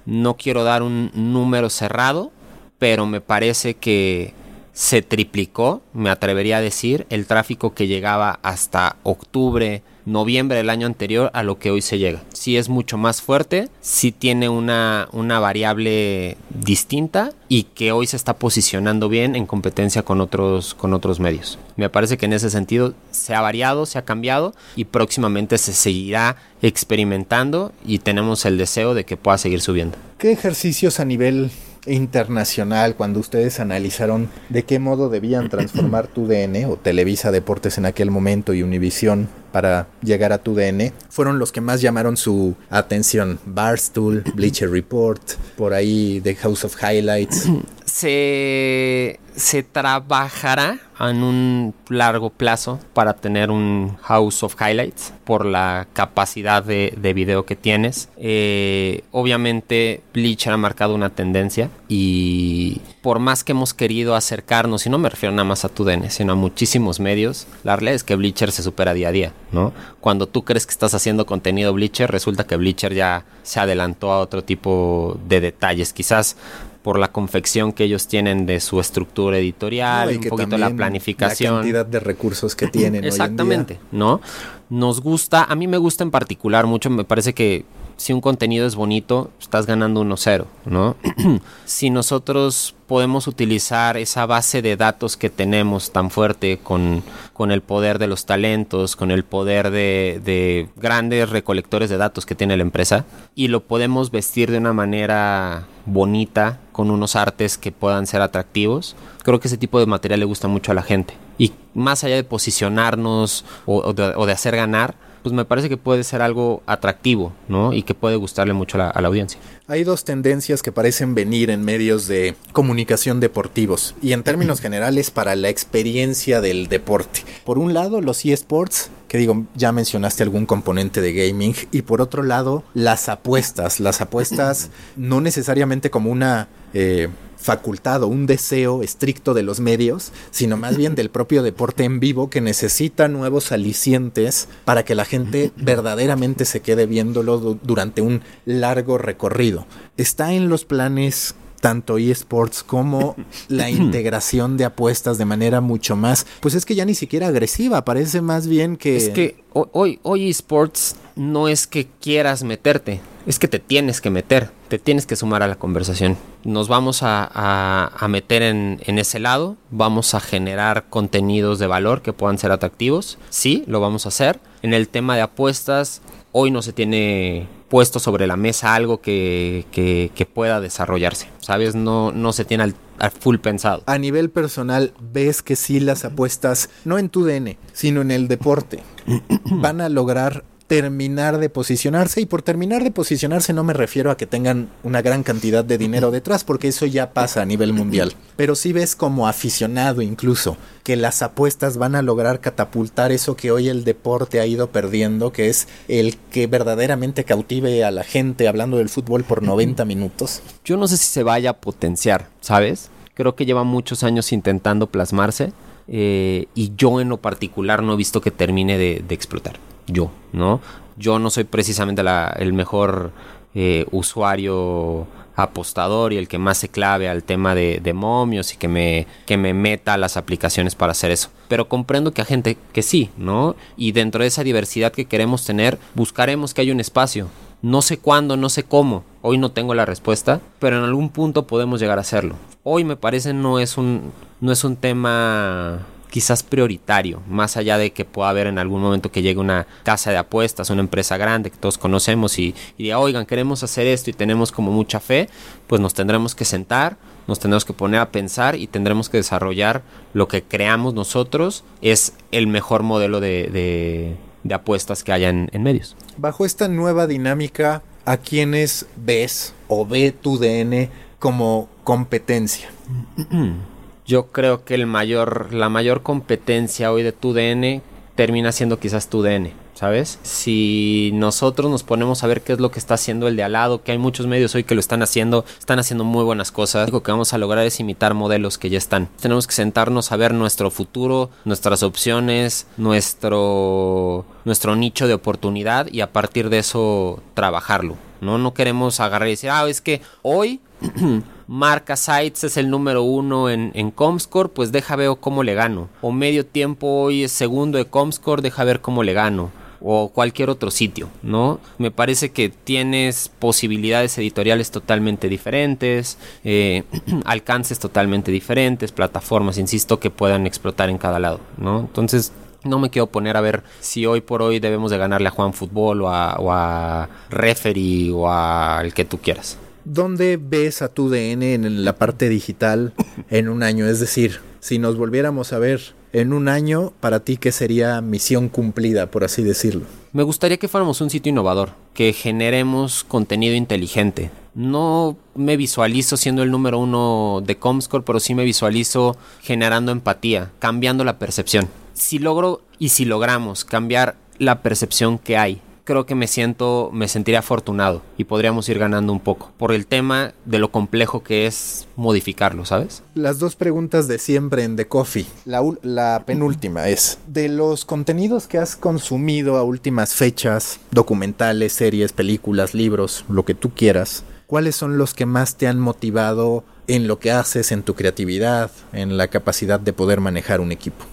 No 0.06 0.36
quiero 0.36 0.66
dar 0.66 0.84
un 0.84 1.12
número 1.14 1.70
cerrado, 1.70 2.32
pero 2.80 3.06
me 3.06 3.22
parece 3.22 3.76
que 3.76 4.34
se 4.74 5.02
triplicó, 5.02 5.82
me 5.94 6.10
atrevería 6.10 6.58
a 6.58 6.62
decir, 6.62 7.06
el 7.10 7.26
tráfico 7.26 7.74
que 7.74 7.88
llegaba 7.88 8.40
hasta 8.44 8.96
octubre, 9.04 9.84
noviembre 10.06 10.58
del 10.58 10.70
año 10.70 10.88
anterior 10.88 11.30
a 11.34 11.44
lo 11.44 11.60
que 11.60 11.70
hoy 11.70 11.82
se 11.82 11.98
llega. 11.98 12.24
Sí 12.34 12.56
es 12.56 12.70
mucho 12.70 12.98
más 12.98 13.22
fuerte, 13.22 13.68
sí 13.82 14.14
tiene 14.14 14.48
una, 14.48 15.10
una 15.12 15.40
variable 15.40 16.38
distinta 16.50 17.32
y 17.50 17.64
que 17.64 17.92
hoy 17.92 18.08
se 18.08 18.16
está 18.16 18.38
posicionando 18.38 19.10
bien 19.10 19.36
en 19.36 19.46
competencia 19.46 20.04
con 20.04 20.22
otros, 20.22 20.76
con 20.76 20.94
otros 20.94 21.20
medios. 21.20 21.60
Me 21.76 21.90
parece 21.90 22.18
que 22.18 22.28
en 22.28 22.34
ese 22.34 22.50
sentido 22.50 22.94
se 23.12 23.36
ha 23.36 23.42
variado, 23.42 23.86
se 23.86 24.00
ha 24.00 24.06
cambiado 24.06 24.54
y 24.78 24.86
próximamente 24.86 25.58
se 25.58 25.74
seguirá 25.74 26.38
experimentando 26.62 27.74
y 27.86 28.00
tenemos 28.00 28.46
el 28.46 28.58
deseo 28.58 28.94
de 28.94 29.04
que 29.04 29.18
pueda 29.18 29.38
seguir 29.38 29.60
subiendo. 29.60 29.98
¿Qué 30.18 30.32
ejercicios 30.32 31.02
a 31.02 31.06
nivel 31.06 31.52
internacional 31.90 32.96
cuando 32.96 33.20
ustedes 33.20 33.60
analizaron 33.60 34.30
de 34.50 34.64
qué 34.64 34.80
modo 34.80 35.10
debían 35.10 35.50
transformar 35.50 36.08
tu 36.08 36.28
DN 36.28 36.66
o 36.66 36.78
Televisa 36.78 37.32
Deportes 37.32 37.78
en 37.78 37.86
aquel 37.86 38.12
momento 38.12 38.54
y 38.54 38.64
Univisión 38.64 39.28
para 39.52 39.88
llegar 40.04 40.32
a 40.32 40.40
tu 40.40 40.54
DN 40.56 40.94
fueron 41.10 41.40
los 41.40 41.52
que 41.52 41.62
más 41.62 41.82
llamaron 41.82 42.18
su 42.18 42.56
atención 42.70 43.40
Barstool, 43.46 44.24
Bleacher 44.36 44.70
Report, 44.70 45.22
por 45.58 45.74
ahí 45.74 46.22
The 46.22 46.36
House 46.36 46.66
of 46.66 46.76
Highlights. 46.82 47.50
Se, 47.86 49.20
se 49.40 49.64
trabajará 49.64 50.80
en 51.00 51.24
un 51.24 51.74
largo 51.88 52.30
plazo 52.30 52.80
para 52.94 53.14
tener 53.14 53.52
un 53.52 53.96
House 54.02 54.44
of 54.44 54.56
Highlights 54.60 55.14
por 55.24 55.46
la 55.46 55.88
capacidad 55.94 56.62
de, 56.62 56.94
de 56.98 57.14
video 57.14 57.46
que 57.46 57.56
tienes. 57.56 58.10
Eh, 58.18 59.04
obviamente 59.12 60.02
Bleacher 60.14 60.52
ha 60.52 60.58
marcado 60.58 60.94
una 60.94 61.10
tendencia 61.10 61.70
y 61.88 62.82
por 63.02 63.20
más 63.20 63.46
que 63.46 63.54
hemos 63.54 63.74
querido 63.74 64.16
acercarnos, 64.16 64.86
y 64.86 64.90
no 64.90 64.98
me 64.98 65.10
refiero 65.10 65.34
nada 65.34 65.46
más 65.46 65.64
a 65.64 65.70
tu 65.70 65.86
DN, 65.86 66.10
sino 66.10 66.34
a 66.34 66.36
muchísimos 66.36 67.00
medios, 67.00 67.48
la 67.64 67.78
realidad 67.78 67.96
es 67.96 68.04
que 68.04 68.16
Bleacher 68.16 68.52
se 68.52 68.62
supera 68.62 68.94
día 68.94 69.08
a 69.08 69.12
día, 69.12 69.34
¿no? 69.54 69.72
Cuando 70.02 70.28
tú 70.28 70.44
crees 70.44 70.66
que 70.66 70.72
estás 70.72 70.94
haciendo 70.94 71.26
contenido 71.26 71.74
Bleacher, 71.74 72.12
resulta 72.12 72.46
que 72.46 72.58
Bleacher 72.58 72.94
ya 72.94 73.24
se 73.44 73.62
adelantó 73.62 74.12
a 74.12 74.20
otro 74.20 74.44
tipo 74.44 75.18
de 75.28 75.40
detalles. 75.40 75.94
Quizás 75.94 76.36
por 76.82 76.98
la 76.98 77.12
confección 77.12 77.74
que 77.74 77.84
ellos 77.84 78.08
tienen 78.08 78.46
de 78.46 78.60
su 78.60 78.80
estructura 78.80 79.38
editorial, 79.38 80.18
un 80.18 80.30
poquito 80.30 80.58
la 80.58 80.70
planificación. 80.70 81.56
La 81.56 81.60
cantidad 81.62 81.86
de 81.86 82.00
recursos 82.00 82.56
que 82.56 82.68
tienen. 82.68 83.04
Exactamente, 83.04 83.80
¿no? 83.92 84.22
Nos 84.70 85.02
gusta, 85.02 85.44
a 85.44 85.56
mí 85.56 85.68
me 85.68 85.78
gusta 85.78 86.04
en 86.04 86.12
particular 86.12 86.68
mucho, 86.68 86.90
me 86.90 87.04
parece 87.04 87.34
que 87.34 87.66
si 88.00 88.14
un 88.14 88.22
contenido 88.22 88.66
es 88.66 88.76
bonito, 88.76 89.30
estás 89.42 89.66
ganando 89.66 90.02
1-0, 90.04 90.46
¿no? 90.66 90.96
si 91.66 91.90
nosotros 91.90 92.74
podemos 92.88 93.28
utilizar 93.28 93.98
esa 93.98 94.26
base 94.26 94.62
de 94.62 94.78
datos 94.78 95.18
que 95.18 95.30
tenemos 95.30 95.92
tan 95.92 96.10
fuerte 96.10 96.60
con, 96.64 97.04
con 97.34 97.52
el 97.52 97.62
poder 97.62 98.00
de 98.00 98.08
los 98.08 98.26
talentos, 98.26 98.96
con 98.96 99.12
el 99.12 99.26
poder 99.26 99.70
de, 99.70 100.22
de, 100.24 100.70
grandes 100.78 101.30
recolectores 101.30 101.90
de 101.90 101.98
datos 101.98 102.26
que 102.26 102.36
tiene 102.36 102.56
la 102.56 102.64
empresa, 102.64 103.06
y 103.36 103.50
lo 103.50 103.60
podemos 103.60 104.12
vestir 104.12 104.50
de 104.50 104.60
una 104.60 104.72
manera 104.72 105.68
bonita, 105.90 106.60
con 106.72 106.92
unos 106.92 107.16
artes 107.16 107.58
que 107.58 107.72
puedan 107.72 108.08
ser 108.08 108.22
atractivos, 108.22 108.96
creo 109.24 109.40
que 109.40 109.48
ese 109.48 109.58
tipo 109.58 109.80
de 109.80 109.86
material 109.86 110.22
le 110.22 110.26
gusta 110.26 110.48
mucho 110.48 110.72
a 110.72 110.76
la 110.76 110.84
gente. 110.84 111.16
Y 111.38 111.54
más 111.74 112.04
allá 112.04 112.16
de 112.16 112.24
posicionarnos 112.24 113.46
o, 113.66 113.94
de, 113.94 114.14
o 114.16 114.26
de 114.26 114.32
hacer 114.32 114.56
ganar, 114.56 114.96
pues 115.22 115.34
me 115.34 115.46
parece 115.46 115.70
que 115.70 115.78
puede 115.78 116.04
ser 116.04 116.22
algo 116.22 116.62
atractivo, 116.66 117.34
¿no? 117.48 117.74
Y 117.74 117.84
que 117.84 117.94
puede 117.94 118.16
gustarle 118.16 118.54
mucho 118.54 118.78
a 118.78 119.02
la, 119.02 119.08
audiencia. 119.08 119.40
Hay 119.68 119.84
dos 119.84 120.04
tendencias 120.04 120.62
que 120.62 120.72
parecen 120.72 121.16
venir 121.16 121.50
en 121.50 121.64
medios 121.64 122.08
de 122.08 122.36
comunicación 122.52 123.20
deportivos 123.20 123.96
y 124.02 124.14
en 124.14 124.24
términos 124.24 124.62
generales 124.62 125.12
para 125.12 125.36
la 125.36 125.50
experiencia 125.50 126.42
del 126.42 126.68
deporte. 126.68 127.22
Por 127.46 127.60
un 127.60 127.74
lado, 127.74 128.02
los 128.02 128.26
eSports, 128.26 128.90
que 129.08 129.18
digo, 129.18 129.46
ya 129.56 129.72
mencionaste 129.72 130.24
algún 130.24 130.46
componente 130.46 131.02
de 131.02 131.14
gaming, 131.14 131.56
y 131.72 131.82
por 131.82 132.02
otro 132.02 132.24
lado, 132.24 132.64
las 132.74 133.10
apuestas. 133.10 133.80
Las 133.80 134.02
apuestas 134.02 134.70
no 134.96 135.22
necesariamente 135.22 135.90
como 135.90 136.12
una... 136.12 136.48
Eh, 136.74 137.10
facultad 137.40 138.04
o 138.04 138.08
un 138.08 138.26
deseo 138.26 138.84
estricto 138.84 139.34
de 139.34 139.44
los 139.44 139.60
medios, 139.60 140.12
sino 140.30 140.58
más 140.58 140.78
bien 140.78 140.96
del 140.96 141.10
propio 141.10 141.42
deporte 141.42 141.86
en 141.86 142.00
vivo 142.00 142.30
que 142.30 142.42
necesita 142.42 143.08
nuevos 143.08 143.52
alicientes 143.52 144.50
para 144.66 144.84
que 144.84 144.96
la 144.96 145.06
gente 145.06 145.52
verdaderamente 145.58 146.46
se 146.46 146.60
quede 146.60 146.86
viéndolo 146.86 147.58
durante 147.64 148.02
un 148.02 148.22
largo 148.46 148.98
recorrido. 148.98 149.66
Está 149.98 150.34
en 150.34 150.50
los 150.50 150.66
planes 150.66 151.36
tanto 151.62 151.98
eSports 151.98 152.64
como 152.64 153.16
la 153.48 153.70
integración 153.70 154.58
de 154.58 154.66
apuestas 154.66 155.18
de 155.18 155.26
manera 155.26 155.62
mucho 155.62 155.96
más, 155.96 156.26
pues 156.40 156.56
es 156.56 156.66
que 156.66 156.76
ya 156.76 156.86
ni 156.86 156.96
siquiera 156.96 157.28
agresiva, 157.28 157.84
parece 157.86 158.22
más 158.22 158.48
bien 158.48 158.78
que... 158.78 158.98
Es 158.98 159.10
que 159.10 159.38
hoy, 159.54 160.00
hoy 160.04 160.30
eSports 160.30 160.96
no 161.16 161.48
es 161.48 161.68
que 161.68 161.88
quieras 162.00 162.44
meterte, 162.44 163.02
es 163.28 163.40
que 163.40 163.48
te 163.48 163.60
tienes 163.60 164.00
que 164.02 164.10
meter, 164.10 164.52
te 164.70 164.80
tienes 164.80 165.06
que 165.06 165.16
sumar 165.16 165.44
a 165.44 165.48
la 165.48 165.58
conversación. 165.58 166.16
Nos 166.44 166.68
vamos 166.68 167.04
a, 167.04 167.30
a, 167.34 168.08
meter 168.08 168.44
en, 168.44 168.80
en, 168.86 169.00
ese 169.00 169.20
lado, 169.20 169.58
vamos 169.72 170.14
a 170.14 170.20
generar 170.20 170.86
contenidos 170.90 171.60
de 171.60 171.68
valor 171.68 172.02
que 172.02 172.14
puedan 172.14 172.38
ser 172.38 172.52
atractivos, 172.52 173.18
sí, 173.30 173.64
lo 173.68 173.82
vamos 173.82 174.06
a 174.06 174.10
hacer. 174.10 174.40
En 174.62 174.74
el 174.74 174.88
tema 174.88 175.16
de 175.16 175.22
apuestas, 175.22 176.02
hoy 176.32 176.52
no 176.52 176.62
se 176.62 176.72
tiene 176.72 177.48
puesto 177.70 178.00
sobre 178.00 178.28
la 178.28 178.36
mesa 178.36 178.76
algo 178.76 179.00
que, 179.00 179.66
que, 179.72 180.26
pueda 180.26 180.60
desarrollarse, 180.60 181.30
¿sabes? 181.40 181.76
No, 181.76 182.12
no 182.12 182.34
se 182.34 182.46
tiene 182.46 182.64
al, 182.64 182.76
al, 182.98 183.12
full 183.12 183.38
pensado. 183.38 183.84
A 183.86 183.98
nivel 183.98 184.30
personal, 184.30 184.94
ves 185.00 185.42
que 185.42 185.56
sí 185.56 185.80
las 185.80 186.06
apuestas, 186.06 186.70
no 186.84 186.98
en 186.98 187.10
tu 187.10 187.24
DN, 187.26 187.58
sino 187.74 188.02
en 188.02 188.12
el 188.12 188.28
deporte, 188.28 188.84
van 189.46 189.82
a 189.82 189.90
lograr 189.90 190.44
terminar 190.70 191.40
de 191.40 191.50
posicionarse 191.50 192.22
y 192.22 192.28
por 192.28 192.44
terminar 192.44 192.84
de 192.84 192.92
posicionarse 192.92 193.54
no 193.54 193.64
me 193.64 193.74
refiero 193.74 194.12
a 194.12 194.18
que 194.18 194.28
tengan 194.28 194.70
una 194.84 195.02
gran 195.02 195.24
cantidad 195.24 195.66
de 195.66 195.80
dinero 195.80 196.12
detrás 196.12 196.44
porque 196.44 196.68
eso 196.68 196.86
ya 196.86 197.12
pasa 197.12 197.42
a 197.42 197.46
nivel 197.46 197.74
mundial. 197.74 198.14
Pero 198.36 198.54
si 198.54 198.70
sí 198.70 198.74
ves 198.74 198.96
como 198.96 199.28
aficionado 199.28 200.04
incluso 200.04 200.58
que 200.84 200.96
las 200.96 201.24
apuestas 201.24 201.78
van 201.78 201.96
a 201.96 202.04
lograr 202.04 202.40
catapultar 202.40 203.12
eso 203.12 203.36
que 203.36 203.50
hoy 203.50 203.68
el 203.68 203.84
deporte 203.84 204.40
ha 204.40 204.46
ido 204.46 204.70
perdiendo 204.70 205.34
que 205.34 205.50
es 205.50 205.68
el 205.88 206.18
que 206.30 206.46
verdaderamente 206.46 207.24
cautive 207.24 207.84
a 207.84 207.90
la 207.90 208.04
gente 208.04 208.48
hablando 208.48 208.78
del 208.78 208.90
fútbol 208.90 209.24
por 209.24 209.42
90 209.42 209.86
minutos. 209.86 210.44
Yo 210.64 210.78
no 210.78 210.88
sé 210.88 210.98
si 210.98 211.08
se 211.08 211.24
vaya 211.24 211.50
a 211.50 211.58
potenciar 211.58 212.30
sabes 212.42 212.92
creo 213.16 213.34
que 213.36 213.48
lleva 213.48 213.64
muchos 213.64 214.04
años 214.04 214.32
intentando 214.32 214.86
plasmarse 214.86 215.52
eh, 215.88 216.46
y 216.54 216.74
yo 216.78 217.02
en 217.02 217.10
lo 217.10 217.18
particular 217.18 217.82
no 217.82 217.94
he 217.94 217.98
visto 217.98 218.22
que 218.22 218.30
termine 218.30 218.78
de, 218.78 219.04
de 219.08 219.16
explotar 219.16 219.69
yo, 219.92 220.12
¿no? 220.34 220.62
Yo 220.98 221.20
no 221.20 221.30
soy 221.30 221.46
precisamente 221.46 222.02
el 222.38 222.54
mejor 222.54 223.12
eh, 223.56 223.86
usuario 223.92 225.08
apostador 225.36 226.14
y 226.14 226.18
el 226.18 226.28
que 226.28 226.38
más 226.38 226.58
se 226.58 226.70
clave 226.70 227.08
al 227.08 227.24
tema 227.24 227.56
de, 227.56 227.80
de, 227.82 227.94
momios 227.94 228.54
y 228.54 228.58
que 228.58 228.68
me, 228.68 229.08
que 229.26 229.38
me 229.38 229.54
meta 229.54 229.98
las 229.98 230.18
aplicaciones 230.18 230.76
para 230.76 230.92
hacer 230.92 231.12
eso. 231.12 231.30
Pero 231.48 231.70
comprendo 231.70 232.12
que 232.14 232.22
hay 232.22 232.28
gente 232.28 232.58
que 232.74 232.82
sí, 232.82 233.10
¿no? 233.18 233.56
Y 233.78 233.94
dentro 233.94 234.22
de 234.22 234.28
esa 234.28 234.44
diversidad 234.44 234.92
que 234.92 235.06
queremos 235.06 235.46
tener, 235.46 235.80
buscaremos 235.96 236.54
que 236.54 236.62
haya 236.62 236.74
un 236.74 236.80
espacio. 236.80 237.28
No 237.62 237.82
sé 237.82 237.98
cuándo, 237.98 238.38
no 238.38 238.50
sé 238.50 238.64
cómo. 238.64 239.04
Hoy 239.22 239.38
no 239.38 239.52
tengo 239.52 239.74
la 239.74 239.86
respuesta, 239.86 240.42
pero 240.60 240.78
en 240.78 240.84
algún 240.84 241.10
punto 241.10 241.48
podemos 241.48 241.80
llegar 241.80 241.98
a 241.98 242.02
hacerlo. 242.02 242.36
Hoy 242.64 242.84
me 242.84 242.96
parece 242.96 243.34
no 243.34 243.60
es 243.60 243.78
un, 243.78 244.12
no 244.42 244.52
es 244.52 244.64
un 244.64 244.76
tema 244.76 245.86
quizás 246.10 246.44
prioritario, 246.44 247.22
más 247.28 247.56
allá 247.58 247.78
de 247.78 247.92
que 247.92 248.06
pueda 248.06 248.30
haber 248.30 248.48
en 248.48 248.58
algún 248.58 248.82
momento 248.82 249.12
que 249.12 249.22
llegue 249.22 249.40
una 249.40 249.68
casa 249.84 250.12
de 250.12 250.18
apuestas, 250.18 250.70
una 250.70 250.82
empresa 250.82 251.18
grande 251.18 251.52
que 251.52 251.58
todos 251.58 251.78
conocemos 251.78 252.40
y, 252.40 252.56
y 252.78 252.84
diga, 252.84 253.00
oigan, 253.00 253.26
queremos 253.26 253.64
hacer 253.64 253.88
esto 253.88 254.10
y 254.10 254.14
tenemos 254.14 254.52
como 254.52 254.72
mucha 254.72 255.00
fe, 255.00 255.30
pues 255.68 255.80
nos 255.80 255.94
tendremos 255.94 256.36
que 256.36 256.46
sentar, 256.46 256.98
nos 257.28 257.40
tendremos 257.40 257.66
que 257.66 257.74
poner 257.74 258.00
a 258.00 258.12
pensar 258.12 258.56
y 258.56 258.68
tendremos 258.68 259.10
que 259.10 259.18
desarrollar 259.18 259.84
lo 260.14 260.28
que 260.28 260.44
creamos 260.44 260.94
nosotros 260.94 261.64
es 261.82 262.14
el 262.32 262.48
mejor 262.48 262.82
modelo 262.82 263.20
de, 263.20 263.50
de, 263.52 264.16
de 264.44 264.54
apuestas 264.56 265.04
que 265.04 265.12
haya 265.12 265.30
en, 265.30 265.50
en 265.54 265.62
medios. 265.62 265.96
Bajo 266.18 266.44
esta 266.46 266.68
nueva 266.68 267.06
dinámica, 267.06 267.84
¿a 268.06 268.18
quiénes 268.18 268.88
ves 268.96 269.54
o 269.68 269.86
ve 269.86 270.12
tu 270.12 270.40
DN 270.40 270.90
como 271.20 271.70
competencia? 271.84 272.70
yo 274.10 274.26
creo 274.32 274.66
que 274.66 274.74
el 274.74 274.88
mayor, 274.88 275.54
la 275.54 275.70
mayor 275.70 276.02
competencia 276.02 276.92
hoy 276.92 277.04
de 277.04 277.12
tu 277.12 277.32
DN 277.32 277.84
termina 278.16 278.52
siendo 278.52 278.80
quizás 278.80 279.08
tu 279.08 279.22
DN, 279.22 279.54
¿sabes? 279.76 280.18
Si 280.24 281.12
nosotros 281.14 281.70
nos 281.70 281.84
ponemos 281.84 282.24
a 282.24 282.28
ver 282.28 282.42
qué 282.42 282.54
es 282.54 282.60
lo 282.60 282.72
que 282.72 282.80
está 282.80 282.96
haciendo 282.96 283.28
el 283.28 283.36
de 283.36 283.44
al 283.44 283.52
lado, 283.52 283.84
que 283.84 283.92
hay 283.92 284.00
muchos 284.00 284.26
medios 284.26 284.56
hoy 284.56 284.64
que 284.64 284.74
lo 284.74 284.80
están 284.80 285.04
haciendo, 285.04 285.46
están 285.60 285.78
haciendo 285.78 286.06
muy 286.06 286.24
buenas 286.24 286.52
cosas, 286.52 286.92
lo 286.92 287.04
que 287.04 287.12
vamos 287.12 287.34
a 287.34 287.38
lograr 287.38 287.68
es 287.68 287.80
imitar 287.80 288.16
modelos 288.16 288.58
que 288.58 288.72
ya 288.72 288.80
están. 288.80 289.10
Tenemos 289.22 289.46
que 289.46 289.54
sentarnos 289.54 290.12
a 290.12 290.18
ver 290.18 290.34
nuestro 290.34 290.72
futuro, 290.72 291.30
nuestras 291.46 291.84
opciones, 291.84 292.66
nuestro, 292.78 294.26
nuestro 294.44 294.76
nicho 294.76 295.08
de 295.08 295.14
oportunidad 295.14 295.86
y 295.86 296.02
a 296.02 296.12
partir 296.12 296.50
de 296.50 296.58
eso 296.58 297.22
trabajarlo. 297.36 297.96
No, 298.22 298.40
no 298.40 298.56
queremos 298.56 299.00
agarrar 299.00 299.28
y 299.28 299.34
decir, 299.34 299.52
ah, 299.52 299.70
es 299.70 299.82
que 299.82 300.02
hoy 300.24 300.62
marca 301.50 301.96
sites 301.96 302.44
es 302.44 302.58
el 302.58 302.70
número 302.70 303.02
uno 303.02 303.50
en, 303.50 303.72
en, 303.74 303.90
Comscore, 303.90 304.50
pues 304.50 304.72
deja 304.72 304.96
ver 304.96 305.10
cómo 305.20 305.42
le 305.42 305.56
gano. 305.56 305.90
O 306.00 306.12
medio 306.12 306.46
tiempo 306.46 306.88
hoy 306.88 307.24
es 307.24 307.32
segundo 307.32 307.80
de 307.80 307.86
Comscore, 307.86 308.44
deja 308.44 308.64
ver 308.64 308.82
cómo 308.82 309.02
le 309.02 309.14
gano. 309.14 309.50
O 309.82 310.10
cualquier 310.10 310.52
otro 310.52 310.70
sitio, 310.70 311.10
¿no? 311.24 311.60
Me 311.80 311.90
parece 311.90 312.30
que 312.32 312.50
tienes 312.50 313.32
posibilidades 313.40 314.16
editoriales 314.20 314.70
totalmente 314.70 315.28
diferentes, 315.28 316.20
eh, 316.44 316.84
alcances 317.26 317.80
totalmente 317.80 318.32
diferentes, 318.32 318.92
plataformas, 318.92 319.58
insisto, 319.58 320.00
que 320.00 320.12
puedan 320.12 320.46
explotar 320.46 320.90
en 320.90 321.00
cada 321.00 321.18
lado, 321.18 321.40
¿no? 321.58 321.80
Entonces, 321.80 322.32
no 322.64 322.78
me 322.78 322.92
quiero 322.92 323.08
poner 323.08 323.38
a 323.38 323.42
ver 323.42 323.64
si 323.80 324.06
hoy 324.06 324.22
por 324.22 324.44
hoy 324.44 324.60
debemos 324.60 324.92
de 324.92 325.00
ganarle 325.00 325.30
a 325.30 325.32
Juan 325.32 325.54
Fútbol 325.54 326.04
o 326.04 326.10
a, 326.10 326.36
o 326.36 326.52
a 326.52 327.10
Referee 327.32 328.12
o 328.12 328.30
al 328.30 328.94
que 328.94 329.06
tú 329.06 329.18
quieras. 329.18 329.58
¿Dónde 329.92 330.38
ves 330.40 330.84
a 330.84 330.90
tu 330.90 331.10
DN 331.10 331.56
en 331.56 331.84
la 331.84 331.98
parte 331.98 332.30
digital 332.30 332.94
en 333.32 333.50
un 333.50 333.64
año? 333.64 333.88
Es 333.88 334.00
decir, 334.00 334.40
si 334.60 334.78
nos 334.78 334.98
volviéramos 334.98 335.52
a 335.52 335.58
ver 335.58 335.96
en 336.14 336.32
un 336.32 336.48
año, 336.48 336.94
para 337.00 337.22
ti, 337.22 337.38
¿qué 337.38 337.52
sería 337.52 338.00
misión 338.00 338.50
cumplida, 338.50 339.10
por 339.10 339.24
así 339.24 339.42
decirlo? 339.42 339.88
Me 340.14 340.22
gustaría 340.22 340.58
que 340.58 340.68
fuéramos 340.68 341.02
un 341.02 341.10
sitio 341.10 341.32
innovador, 341.32 341.72
que 341.96 342.14
generemos 342.14 343.04
contenido 343.04 343.56
inteligente. 343.56 344.30
No 344.54 345.18
me 345.34 345.58
visualizo 345.58 346.18
siendo 346.18 346.44
el 346.44 346.52
número 346.52 346.78
uno 346.78 347.42
de 347.44 347.58
Comscore, 347.58 348.04
pero 348.06 348.20
sí 348.20 348.36
me 348.36 348.46
visualizo 348.46 349.18
generando 349.42 349.92
empatía, 349.92 350.52
cambiando 350.60 351.04
la 351.04 351.18
percepción. 351.18 351.68
Si 351.94 352.20
logro 352.20 352.62
y 352.78 352.90
si 352.90 353.06
logramos 353.06 353.66
cambiar 353.66 354.18
la 354.38 354.62
percepción 354.62 355.18
que 355.18 355.36
hay 355.36 355.62
creo 355.90 356.06
que 356.06 356.14
me 356.14 356.28
siento, 356.28 356.92
me 356.94 357.08
sentiría 357.08 357.40
afortunado 357.40 358.04
y 358.16 358.26
podríamos 358.26 358.70
ir 358.70 358.78
ganando 358.78 359.12
un 359.12 359.20
poco 359.20 359.52
por 359.58 359.72
el 359.72 359.88
tema 359.88 360.36
de 360.46 360.60
lo 360.60 360.70
complejo 360.70 361.24
que 361.24 361.48
es 361.48 361.88
modificarlo, 361.96 362.64
¿sabes? 362.64 363.02
Las 363.16 363.40
dos 363.40 363.56
preguntas 363.56 364.08
de 364.08 364.20
siempre 364.20 364.66
en 364.66 364.76
The 364.76 364.88
Coffee. 364.88 365.26
La, 365.46 365.64
la 365.82 366.22
penúltima 366.28 366.90
es, 366.90 367.18
de 367.26 367.50
los 367.50 367.86
contenidos 367.86 368.46
que 368.46 368.60
has 368.60 368.76
consumido 368.76 369.58
a 369.58 369.64
últimas 369.64 370.14
fechas, 370.14 370.80
documentales, 370.92 371.74
series, 371.74 372.14
películas, 372.14 372.76
libros, 372.76 373.26
lo 373.28 373.44
que 373.44 373.56
tú 373.56 373.72
quieras, 373.72 374.24
¿cuáles 374.46 374.76
son 374.76 375.00
los 375.00 375.16
que 375.16 375.26
más 375.26 375.56
te 375.56 375.66
han 375.66 375.80
motivado 375.80 376.64
en 376.86 377.08
lo 377.08 377.18
que 377.18 377.32
haces, 377.32 377.72
en 377.72 377.82
tu 377.82 377.96
creatividad, 377.96 378.70
en 378.94 379.18
la 379.18 379.30
capacidad 379.30 379.80
de 379.80 379.92
poder 379.92 380.22
manejar 380.22 380.62
un 380.62 380.72
equipo? 380.72 381.04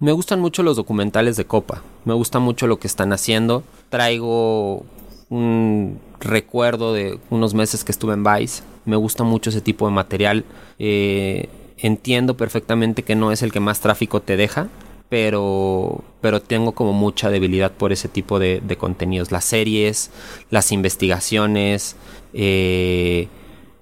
Me 0.00 0.12
gustan 0.12 0.38
mucho 0.38 0.62
los 0.62 0.76
documentales 0.76 1.36
de 1.36 1.44
Copa, 1.44 1.82
me 2.04 2.14
gusta 2.14 2.38
mucho 2.38 2.68
lo 2.68 2.78
que 2.78 2.86
están 2.86 3.12
haciendo. 3.12 3.64
Traigo 3.90 4.84
un 5.30 5.98
recuerdo 6.20 6.92
de 6.92 7.18
unos 7.30 7.54
meses 7.54 7.84
que 7.84 7.92
estuve 7.92 8.14
en 8.14 8.24
Vice, 8.24 8.62
me 8.84 8.96
gusta 8.96 9.24
mucho 9.24 9.50
ese 9.50 9.60
tipo 9.60 9.86
de 9.86 9.92
material. 9.92 10.44
Eh, 10.78 11.48
entiendo 11.76 12.36
perfectamente 12.36 13.02
que 13.02 13.14
no 13.14 13.32
es 13.32 13.42
el 13.42 13.52
que 13.52 13.60
más 13.60 13.80
tráfico 13.80 14.20
te 14.20 14.36
deja, 14.36 14.68
pero, 15.08 16.02
pero 16.20 16.40
tengo 16.40 16.72
como 16.72 16.92
mucha 16.92 17.30
debilidad 17.30 17.72
por 17.72 17.92
ese 17.92 18.08
tipo 18.08 18.38
de, 18.38 18.62
contenidos. 18.78 19.30
Las 19.30 19.44
series, 19.44 20.10
las 20.50 20.72
investigaciones, 20.72 21.96
eh, 22.32 23.28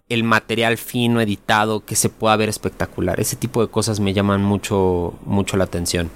el 0.08 0.24
material 0.24 0.76
fino, 0.76 1.20
editado, 1.20 1.84
que 1.84 1.96
se 1.96 2.08
pueda 2.08 2.36
ver 2.36 2.48
espectacular. 2.48 3.18
Ese 3.20 3.36
tipo 3.36 3.62
de 3.64 3.70
cosas 3.70 4.00
me 4.00 4.12
llaman 4.12 4.42
mucho, 4.42 5.14
mucho 5.24 5.56
la 5.56 5.64
atención. 5.64 6.10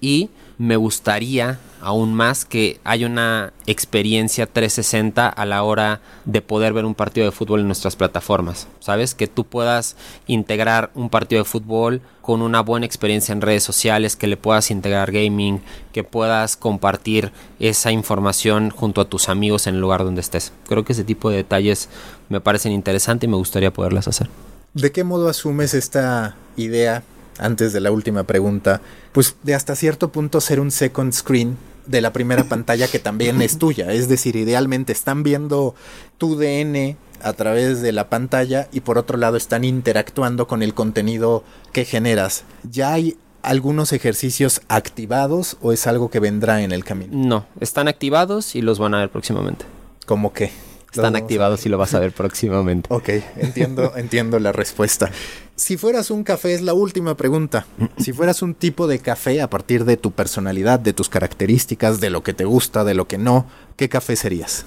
Y 0.00 0.30
me 0.58 0.76
gustaría 0.76 1.58
aún 1.80 2.14
más 2.14 2.46
que 2.46 2.80
haya 2.82 3.06
una 3.06 3.52
experiencia 3.66 4.46
360 4.46 5.28
a 5.28 5.44
la 5.44 5.62
hora 5.62 6.00
de 6.24 6.40
poder 6.40 6.72
ver 6.72 6.86
un 6.86 6.94
partido 6.94 7.26
de 7.26 7.32
fútbol 7.32 7.60
en 7.60 7.66
nuestras 7.66 7.94
plataformas. 7.94 8.68
¿Sabes? 8.80 9.14
Que 9.14 9.26
tú 9.26 9.44
puedas 9.44 9.96
integrar 10.26 10.90
un 10.94 11.10
partido 11.10 11.42
de 11.42 11.48
fútbol 11.48 12.00
con 12.22 12.40
una 12.40 12.62
buena 12.62 12.86
experiencia 12.86 13.32
en 13.32 13.42
redes 13.42 13.64
sociales, 13.64 14.16
que 14.16 14.26
le 14.26 14.38
puedas 14.38 14.70
integrar 14.70 15.12
gaming, 15.12 15.60
que 15.92 16.04
puedas 16.04 16.56
compartir 16.56 17.32
esa 17.60 17.92
información 17.92 18.70
junto 18.70 19.02
a 19.02 19.04
tus 19.04 19.28
amigos 19.28 19.66
en 19.66 19.74
el 19.74 19.82
lugar 19.82 20.04
donde 20.04 20.22
estés. 20.22 20.52
Creo 20.66 20.84
que 20.86 20.94
ese 20.94 21.04
tipo 21.04 21.28
de 21.28 21.36
detalles 21.36 21.90
me 22.30 22.40
parecen 22.40 22.72
interesantes 22.72 23.28
y 23.28 23.30
me 23.30 23.36
gustaría 23.36 23.72
poderlas 23.72 24.08
hacer. 24.08 24.30
¿De 24.72 24.90
qué 24.90 25.04
modo 25.04 25.28
asumes 25.28 25.74
esta 25.74 26.34
idea 26.56 27.02
antes 27.38 27.72
de 27.72 27.80
la 27.80 27.90
última 27.90 28.24
pregunta, 28.24 28.80
pues 29.12 29.36
de 29.42 29.54
hasta 29.54 29.76
cierto 29.76 30.10
punto 30.10 30.40
ser 30.40 30.60
un 30.60 30.70
second 30.70 31.12
screen 31.12 31.56
de 31.86 32.00
la 32.00 32.12
primera 32.12 32.44
pantalla 32.48 32.88
que 32.88 32.98
también 32.98 33.42
es 33.42 33.58
tuya. 33.58 33.92
Es 33.92 34.08
decir, 34.08 34.36
idealmente 34.36 34.92
están 34.92 35.22
viendo 35.22 35.74
tu 36.18 36.36
DN 36.36 36.96
a 37.22 37.32
través 37.32 37.80
de 37.80 37.92
la 37.92 38.08
pantalla 38.08 38.68
y 38.72 38.80
por 38.80 38.98
otro 38.98 39.16
lado 39.18 39.36
están 39.36 39.64
interactuando 39.64 40.46
con 40.46 40.62
el 40.62 40.74
contenido 40.74 41.42
que 41.72 41.84
generas. 41.84 42.44
¿Ya 42.70 42.92
hay 42.92 43.16
algunos 43.42 43.92
ejercicios 43.92 44.62
activados 44.68 45.56
o 45.60 45.72
es 45.72 45.86
algo 45.86 46.10
que 46.10 46.20
vendrá 46.20 46.62
en 46.62 46.72
el 46.72 46.84
camino? 46.84 47.12
No, 47.16 47.46
están 47.60 47.88
activados 47.88 48.54
y 48.54 48.62
los 48.62 48.78
van 48.78 48.94
a 48.94 49.00
ver 49.00 49.10
próximamente. 49.10 49.64
¿Cómo 50.06 50.32
qué? 50.32 50.50
Están 50.94 51.16
activados 51.16 51.66
y 51.66 51.68
lo 51.68 51.78
vas 51.78 51.94
a 51.94 51.98
ver 51.98 52.12
próximamente. 52.16 52.92
Ok, 52.92 53.08
entiendo, 53.36 53.96
entiendo 53.96 54.38
la 54.38 54.52
respuesta. 54.52 55.10
Si 55.56 55.76
fueras 55.76 56.10
un 56.10 56.24
café, 56.24 56.54
es 56.54 56.62
la 56.62 56.74
última 56.74 57.16
pregunta. 57.16 57.66
Si 57.98 58.12
fueras 58.12 58.42
un 58.42 58.54
tipo 58.54 58.86
de 58.86 58.98
café 58.98 59.40
a 59.40 59.50
partir 59.50 59.84
de 59.84 59.96
tu 59.96 60.10
personalidad, 60.12 60.80
de 60.80 60.92
tus 60.92 61.08
características, 61.08 62.00
de 62.00 62.10
lo 62.10 62.22
que 62.22 62.34
te 62.34 62.44
gusta, 62.44 62.84
de 62.84 62.94
lo 62.94 63.06
que 63.06 63.18
no, 63.18 63.46
¿qué 63.76 63.88
café 63.88 64.16
serías? 64.16 64.66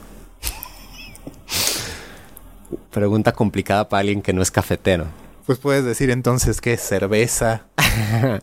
Pregunta 2.92 3.34
complicada 3.34 3.90
para 3.90 4.02
alguien 4.02 4.22
que 4.22 4.34
no 4.34 4.42
es 4.42 4.52
cafetero. 4.52 5.06
Pues 5.46 5.60
puedes 5.60 5.84
decir 5.84 6.10
entonces 6.10 6.62
que 6.62 6.78
cerveza. 6.78 7.66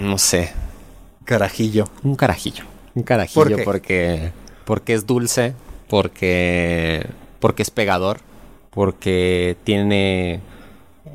no 0.00 0.18
sé. 0.18 0.52
Carajillo. 1.24 1.84
Un 2.02 2.16
carajillo. 2.16 2.64
Un 2.94 3.02
carajillo 3.02 3.58
porque 3.64 4.32
porque 4.68 4.92
es 4.92 5.06
dulce, 5.06 5.54
porque 5.88 7.06
porque 7.40 7.62
es 7.62 7.70
pegador, 7.70 8.20
porque 8.70 9.56
tiene 9.64 10.40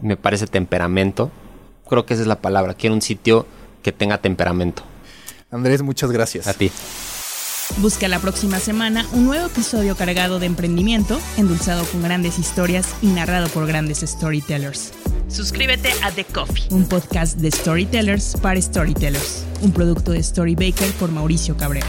me 0.01 0.17
parece 0.17 0.47
temperamento. 0.47 1.31
Creo 1.87 2.05
que 2.05 2.13
esa 2.13 2.23
es 2.23 2.27
la 2.27 2.41
palabra. 2.41 2.73
Quiero 2.73 2.95
un 2.95 3.01
sitio 3.01 3.45
que 3.81 3.91
tenga 3.91 4.17
temperamento. 4.17 4.83
Andrés, 5.51 5.81
muchas 5.81 6.11
gracias. 6.11 6.47
A 6.47 6.53
ti. 6.53 6.71
Busca 7.77 8.07
la 8.07 8.19
próxima 8.19 8.59
semana 8.59 9.05
un 9.13 9.25
nuevo 9.25 9.47
episodio 9.47 9.95
cargado 9.95 10.39
de 10.39 10.45
emprendimiento, 10.45 11.19
endulzado 11.37 11.85
con 11.85 12.03
grandes 12.03 12.37
historias 12.37 12.95
y 13.01 13.07
narrado 13.07 13.47
por 13.49 13.65
grandes 13.67 13.99
storytellers. 13.99 14.91
Suscríbete 15.27 15.89
a 16.03 16.11
The 16.11 16.25
Coffee, 16.25 16.67
un 16.71 16.87
podcast 16.87 17.37
de 17.37 17.49
storytellers 17.51 18.35
para 18.41 18.61
storytellers, 18.61 19.45
un 19.61 19.71
producto 19.71 20.11
de 20.11 20.21
Storybaker 20.21 20.91
por 20.93 21.11
Mauricio 21.11 21.57
Cabrera. 21.57 21.87